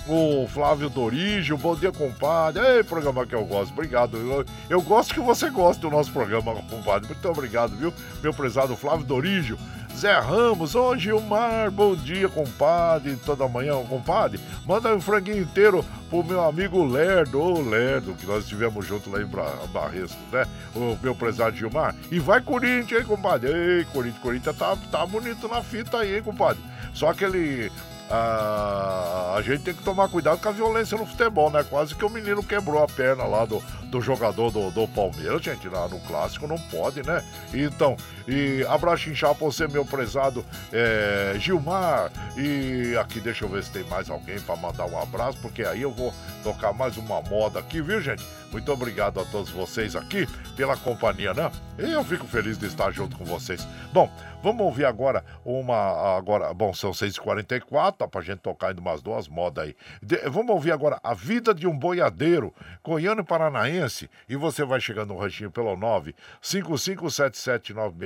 [0.06, 2.62] o Flávio Dorígio, bom dia, compadre.
[2.62, 4.18] Ei, programa que eu gosto, obrigado.
[4.18, 7.08] Eu, eu gosto que você goste do nosso programa, compadre.
[7.08, 7.94] Muito obrigado, viu?
[8.22, 9.58] Meu prezado Flávio Dorígio.
[9.96, 13.16] Zé Ramos, ô Gilmar, bom dia, compadre.
[13.16, 14.40] Toda manhã, compadre.
[14.66, 19.22] Manda um franguinho inteiro pro meu amigo Lerdo, ô Lerdo, que nós estivemos junto lá
[19.22, 19.28] em
[19.72, 20.46] Barresco, né?
[20.76, 21.96] O meu prezado Gilmar.
[22.12, 23.50] E vai Corinthians, hein, compadre?
[23.50, 26.62] Ei, Corinthians, Corinthians tá, tá bonito na fita aí, hein, compadre?
[26.94, 27.72] Só aquele
[28.10, 31.64] a, a gente tem que tomar cuidado com a violência no futebol, né?
[31.64, 35.68] Quase que o menino quebrou a perna lá do, do jogador do, do Palmeiras, gente,
[35.68, 37.24] lá no clássico não pode, né?
[37.54, 37.96] Então,
[38.28, 42.12] e abraço inchado pra você, meu prezado é, Gilmar.
[42.38, 45.82] E aqui, deixa eu ver se tem mais alguém para mandar um abraço, porque aí
[45.82, 46.14] eu vou
[46.44, 48.24] tocar mais uma moda aqui, viu, gente?
[48.52, 51.52] Muito obrigado a todos vocês aqui pela companhia, né?
[51.76, 53.68] Eu fico feliz de estar junto com vocês.
[53.92, 54.12] Bom,
[54.44, 56.16] vamos ouvir agora uma.
[56.16, 59.76] Agora, bom, são 6h44, tá pra gente tocar ainda umas duas modas aí.
[60.04, 64.08] De, vamos ouvir agora A Vida de um Boiadeiro, Goiano e Paranaense.
[64.30, 65.76] E você vai chegando no ranchinho pelo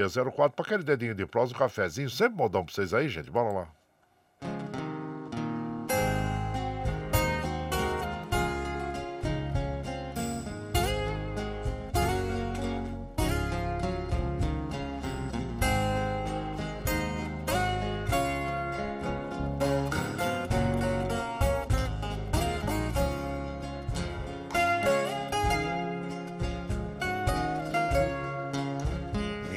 [0.08, 2.10] 955779604 para aquele dedinho de prosa, um cafezinho.
[2.10, 3.30] Sempre modão pra vocês aí, gente.
[3.30, 3.68] Bora lá.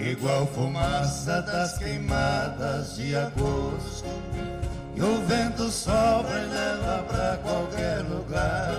[0.02, 4.08] Igual fumaça das queimadas de agosto.
[4.96, 8.74] E o vento sopra e leva pra qualquer lugar.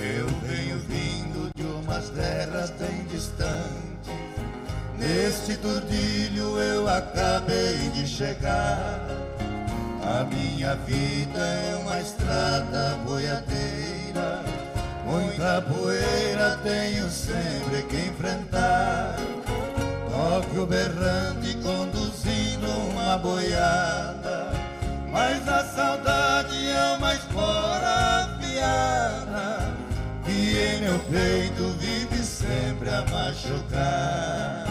[0.00, 3.84] Eu venho vindo de umas terras bem distantes.
[4.98, 9.00] Neste turdilho eu acabei de chegar.
[10.02, 14.42] A minha vida é uma estrada boiadeira.
[15.04, 19.23] Muita poeira tenho sempre que enfrentar.
[20.24, 24.52] Toque berrante conduzindo uma boiada.
[25.12, 29.74] Mas a saudade é uma espora afiada
[30.24, 34.64] Que em meu peito vive sempre a machucar.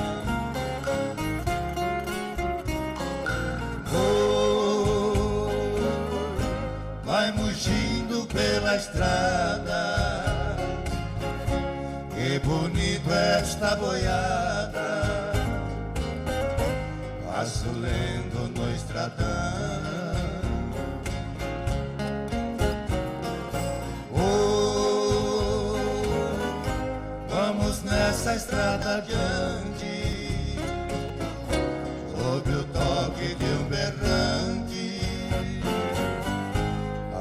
[3.93, 5.49] Oh,
[7.03, 10.55] Vai mugindo pela estrada.
[12.15, 15.02] Que bonito esta boiada
[17.44, 19.26] passo lento no estradão.
[24.14, 25.76] Oh,
[27.28, 30.57] vamos nessa estrada adiante,
[32.15, 35.02] sob o toque de um berrante,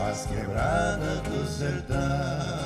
[0.08, 2.61] as quebradas do sertão.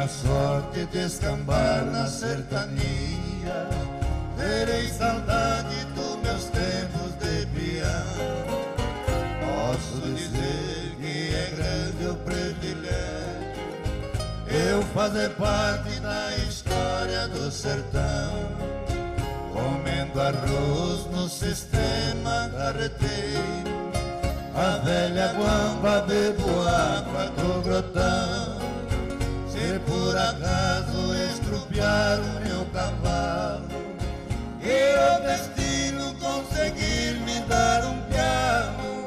[0.00, 3.68] Minha sorte descambar na sertania.
[4.36, 8.06] Terei saudade dos meus tempos de peão.
[9.44, 13.10] Posso dizer que é grande o privilégio
[14.48, 18.32] eu fazer parte da história do sertão.
[19.52, 23.70] Comendo arroz no sistema carreteiro.
[24.54, 28.59] A velha guamba bebo água do grotão
[30.10, 33.68] por acaso estrupiar o meu cavalo
[34.60, 39.06] e o destino conseguir me dar um piano,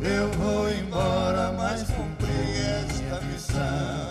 [0.00, 4.01] eu vou embora, mas cumpri esta missão.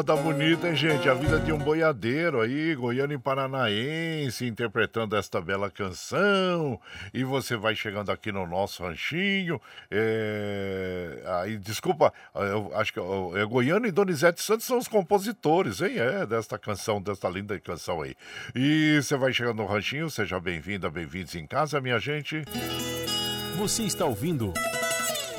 [0.00, 1.06] Moda bonita, hein, gente?
[1.10, 6.80] A vida de um boiadeiro aí, goiano e paranaense, interpretando esta bela canção.
[7.12, 9.60] E você vai chegando aqui no nosso ranchinho.
[9.90, 11.22] É...
[11.42, 15.98] Aí, desculpa, eu acho que é Goiano e Donizete Santos são os compositores, hein?
[15.98, 18.14] É, desta canção, desta linda canção aí.
[18.54, 22.42] E você vai chegando no ranchinho, seja bem-vinda, bem-vindos em casa, minha gente.
[23.58, 24.54] Você está ouvindo.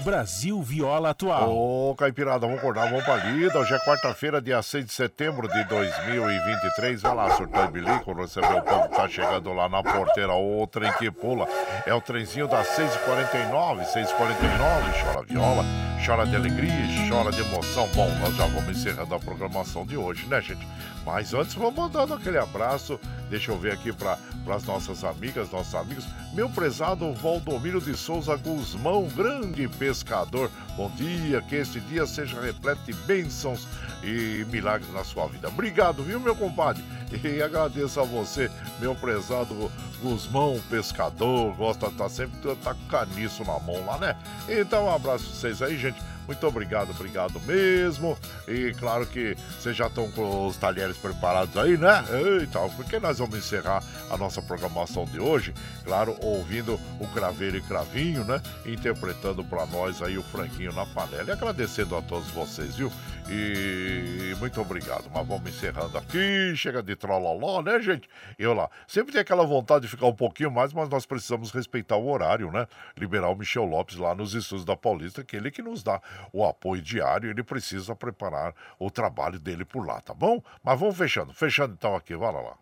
[0.04, 1.56] Brasil Viola Atual.
[1.56, 3.60] Ô, Caipirada, vamos acordar, vamos pra lida.
[3.60, 7.02] Hoje é quarta-feira, dia 6 de setembro de 2023.
[7.02, 10.34] Vai lá, surtou bilico, recebeu o povo que tá chegando lá na porteira.
[10.34, 11.48] O trem que pula.
[11.86, 15.04] É o trenzinho das 6h49, 6h49.
[15.04, 15.64] Chora viola,
[16.04, 16.72] chora de alegria,
[17.08, 17.88] chora de emoção.
[17.94, 20.68] Bom, nós já vamos encerrando a programação de hoje, né, gente?
[21.06, 23.00] Mas antes, vamos mandando aquele abraço.
[23.30, 24.18] Deixa eu ver aqui para
[24.48, 26.06] as nossas amigas, nossos amigos.
[26.34, 30.50] Meu prezado Valdomiro de Souza Guzmão, grande pescador.
[30.76, 33.68] Bom dia, que este dia seja repleto de bênçãos
[34.04, 35.48] e milagres na sua vida.
[35.48, 36.84] Obrigado, viu, meu compadre?
[37.24, 38.50] E agradeço a você,
[38.80, 39.72] meu prezado
[40.02, 41.54] Guzmão, pescador.
[41.56, 44.16] Gosta de estar sempre tá com caniço na mão lá, né?
[44.48, 46.02] Então, um abraço pra vocês aí, gente.
[46.28, 48.18] Muito obrigado, obrigado mesmo.
[48.48, 52.04] E claro que vocês já estão com os talheres preparados aí, né?
[52.40, 55.54] Eita, porque nós vamos encerrar a nossa programação de hoje,
[55.84, 58.42] claro, ouvindo o Craveiro e Cravinho, né?
[58.66, 61.30] Interpretando para nós aí o franguinho na panela.
[61.30, 62.92] E agradecendo a todos vocês, viu?
[63.32, 65.10] E muito obrigado.
[65.14, 66.54] Mas vamos encerrando aqui.
[66.56, 68.10] Chega de trololó, né, gente?
[68.38, 68.70] Eu lá.
[68.88, 72.52] Sempre tem aquela vontade de ficar um pouquinho mais, mas nós precisamos respeitar o horário,
[72.52, 72.68] né?
[72.98, 76.02] Liberar o Michel Lopes lá nos estudos da Paulista, que ele que nos dá
[76.34, 77.30] o apoio diário.
[77.30, 80.44] Ele precisa preparar o trabalho dele por lá, tá bom?
[80.64, 81.34] Mas vamos fechando.
[81.34, 82.16] Fechando então aqui.
[82.16, 82.42] Vai lá.
[82.42, 82.58] lá.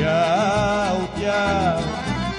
[0.00, 1.78] Tchau, tchau,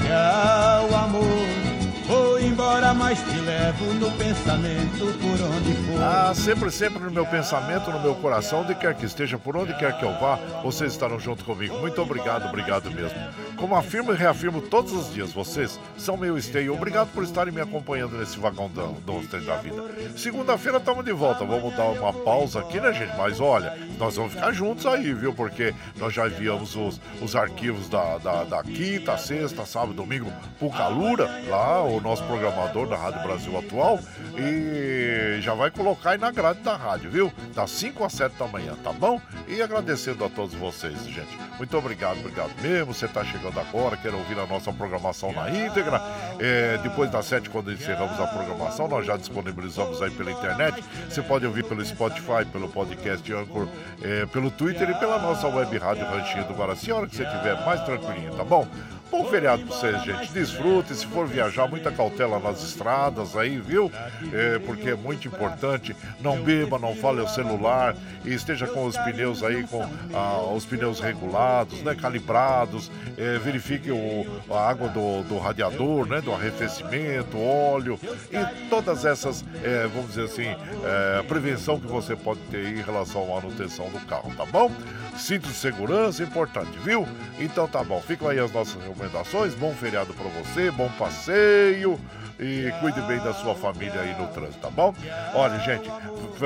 [0.02, 1.62] tchau, amor.
[2.08, 6.02] Vou embora, mas te levo no pensamento por onde for.
[6.02, 9.76] Ah, sempre, sempre no meu pensamento, no meu coração, onde quer que esteja, por onde
[9.76, 11.78] quer que eu vá, vocês estarão junto comigo.
[11.78, 13.18] Muito obrigado, obrigado mesmo.
[13.58, 16.74] Como afirmo e reafirmo todos os dias, vocês são meu esteio.
[16.74, 19.84] Obrigado por estarem me acompanhando nesse vagão do, do da vida.
[20.18, 21.46] Segunda-feira estamos de volta.
[21.46, 23.16] Vamos dar uma pausa aqui, né, gente?
[23.16, 25.32] Mas olha, nós vamos ficar juntos aí, viu?
[25.32, 30.72] Porque nós já enviamos os, os arquivos da, da, da quinta, sexta, sábado, domingo pro
[30.72, 34.00] Calura, lá, o nosso programador da Rádio Brasil Atual.
[34.36, 37.32] E já vai colocar aí na grade da rádio, viu?
[37.54, 39.22] Das 5 às 7 da manhã, tá bom?
[39.48, 41.38] E agradecendo a todos vocês, gente.
[41.60, 42.96] Muito obrigado, obrigado mesmo.
[42.96, 46.02] Você tá chegando agora, quer ouvir a nossa programação na íntegra.
[46.40, 50.84] É, depois das 7, quando encerramos a programação, nós já disponibilizamos aí pela internet.
[51.08, 53.68] Você pode ouvir pelo Spotify, pelo podcast Anchor,
[54.02, 57.24] é, pelo Twitter e pela nossa web rádio Ranchinho do Guaraci, a hora que você
[57.24, 58.68] estiver mais tranquilinho, tá bom?
[59.12, 60.32] Bom feriado pra vocês, gente.
[60.32, 60.96] Desfrute.
[60.96, 63.92] Se for viajar, muita cautela nas estradas aí, viu?
[64.32, 65.94] É, porque é muito importante.
[66.22, 67.94] Não beba, não fale ao celular
[68.24, 71.94] e esteja com os pneus aí, com ah, os pneus regulados, né?
[71.94, 72.90] Calibrados.
[73.18, 76.22] É, verifique o, a água do, do radiador, né?
[76.22, 78.00] Do arrefecimento, óleo
[78.32, 80.48] e todas essas, é, vamos dizer assim,
[80.86, 84.72] é, prevenção que você pode ter em relação à manutenção do carro, tá bom?
[85.18, 87.08] Cinto de segurança, importante, viu?
[87.40, 88.02] Então tá bom.
[88.02, 89.54] Ficam aí as nossas recomendações.
[89.54, 92.00] Bom feriado para você, bom passeio
[92.40, 94.96] e cuide bem da sua família aí no trânsito, tá bom?
[95.36, 95.88] Olha, gente,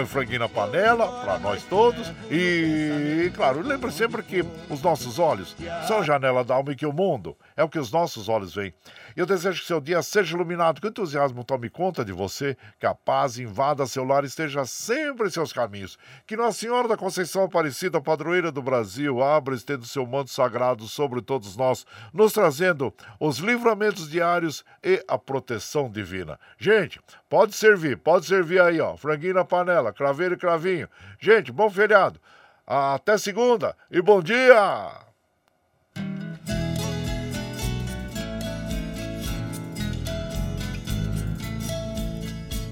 [0.07, 5.55] franguinho na panela para nós todos e, claro, lembre sempre que os nossos olhos
[5.87, 8.53] são a janela da alma e que o mundo é o que os nossos olhos
[8.53, 8.73] veem.
[9.15, 12.85] Eu desejo que seu dia seja iluminado, que o entusiasmo tome conta de você, que
[12.85, 15.97] a paz invada seu lar e esteja sempre em seus caminhos.
[16.27, 21.21] Que Nossa Senhora da Conceição Aparecida, padroeira do Brasil, abra estendo seu manto sagrado sobre
[21.21, 26.37] todos nós, nos trazendo os livramentos diários e a proteção divina.
[26.57, 28.97] Gente, pode servir, pode servir aí, ó.
[28.97, 30.89] Franguinho na panela, craveiro e cravinho.
[31.19, 32.19] Gente, bom feriado.
[32.67, 35.14] Até segunda e bom dia!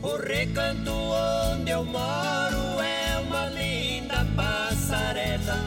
[0.04, 5.58] O recanto onde eu moro é uma linda passarela.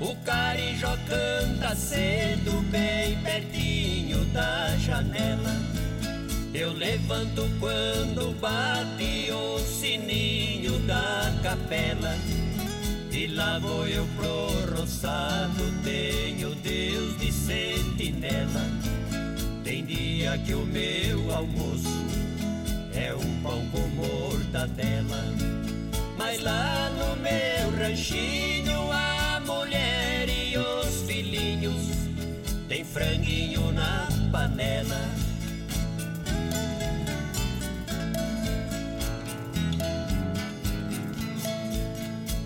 [0.00, 5.54] O carijó canta cedo, bem pertinho da janela.
[6.52, 12.16] Eu levanto quando bate o sininho da capela.
[13.12, 18.68] E lá vou eu pro roçado, tenho Deus de sentinela.
[19.62, 22.25] Tem dia que o meu almoço
[23.06, 25.22] é um pão com mortadela.
[26.18, 31.86] Mas lá no meu ranchinho a mulher e os filhinhos
[32.68, 35.00] tem franguinho na panela.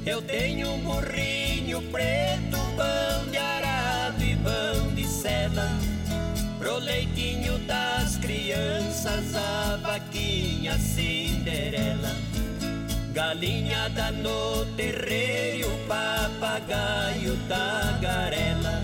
[0.04, 5.89] Eu tenho um burrinho preto, pão de arado e pão de seda.
[7.70, 12.16] Das crianças, a vaquinha Cinderela.
[13.12, 18.82] galinhada no terreiro, papagaio da garela.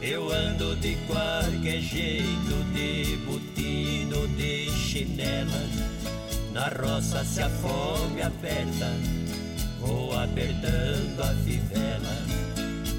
[0.00, 5.62] Eu ando de qualquer jeito, de botino, de chinela.
[6.52, 8.90] Na roça se a fome aperta,
[9.78, 12.16] vou apertando a fivela.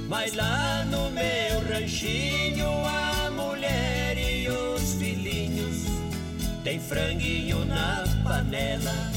[0.07, 4.12] Mas lá no meu ranchinho, a mulher
[6.63, 9.11] tem franguinho na panela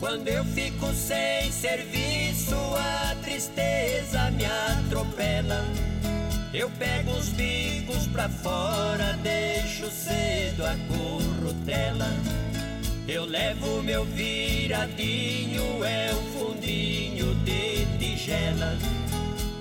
[0.00, 5.64] Quando eu fico sem serviço, a tristeza me atropela.
[6.54, 12.08] Eu pego os bicos pra fora, deixo cedo a currutela.
[13.08, 18.78] Eu levo meu viradinho, é um fundinho de tigela.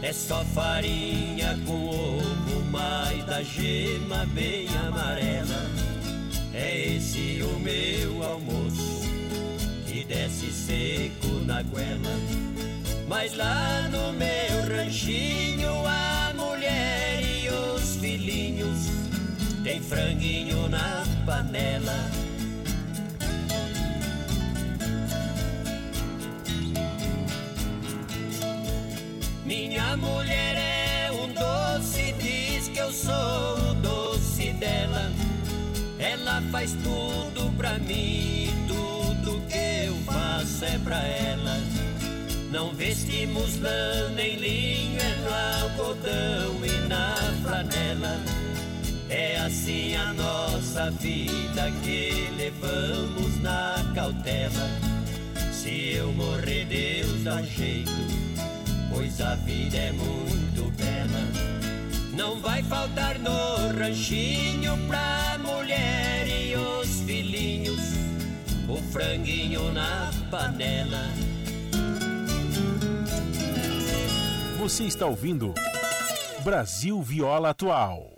[0.02, 5.70] É só farinha com ovo, mais da gema bem amarela.
[6.54, 9.02] É esse o meu almoço
[9.92, 12.16] e desce seco na goela.
[13.08, 18.90] Mas lá no meu ranchinho a mulher e os filhinhos
[19.64, 22.27] tem franguinho na panela.
[29.78, 35.12] Minha mulher é um doce, diz que eu sou o doce dela.
[36.00, 41.62] Ela faz tudo pra mim, tudo que eu faço é pra ela.
[42.50, 47.14] Não vestimos lã nem linho, é no algodão e na
[47.44, 48.20] flanela.
[49.12, 54.72] É assim a nossa vida que levamos na cautela.
[55.52, 58.17] Se eu morrer, Deus dá jeito,
[58.98, 61.22] pois a vida é muito bela.
[62.14, 67.80] Não vai faltar no ranchinho pra mulher e os filhinhos,
[68.68, 71.12] o franguinho na panela.
[74.58, 75.54] Você está ouvindo
[76.44, 78.18] Brasil Viola Atual.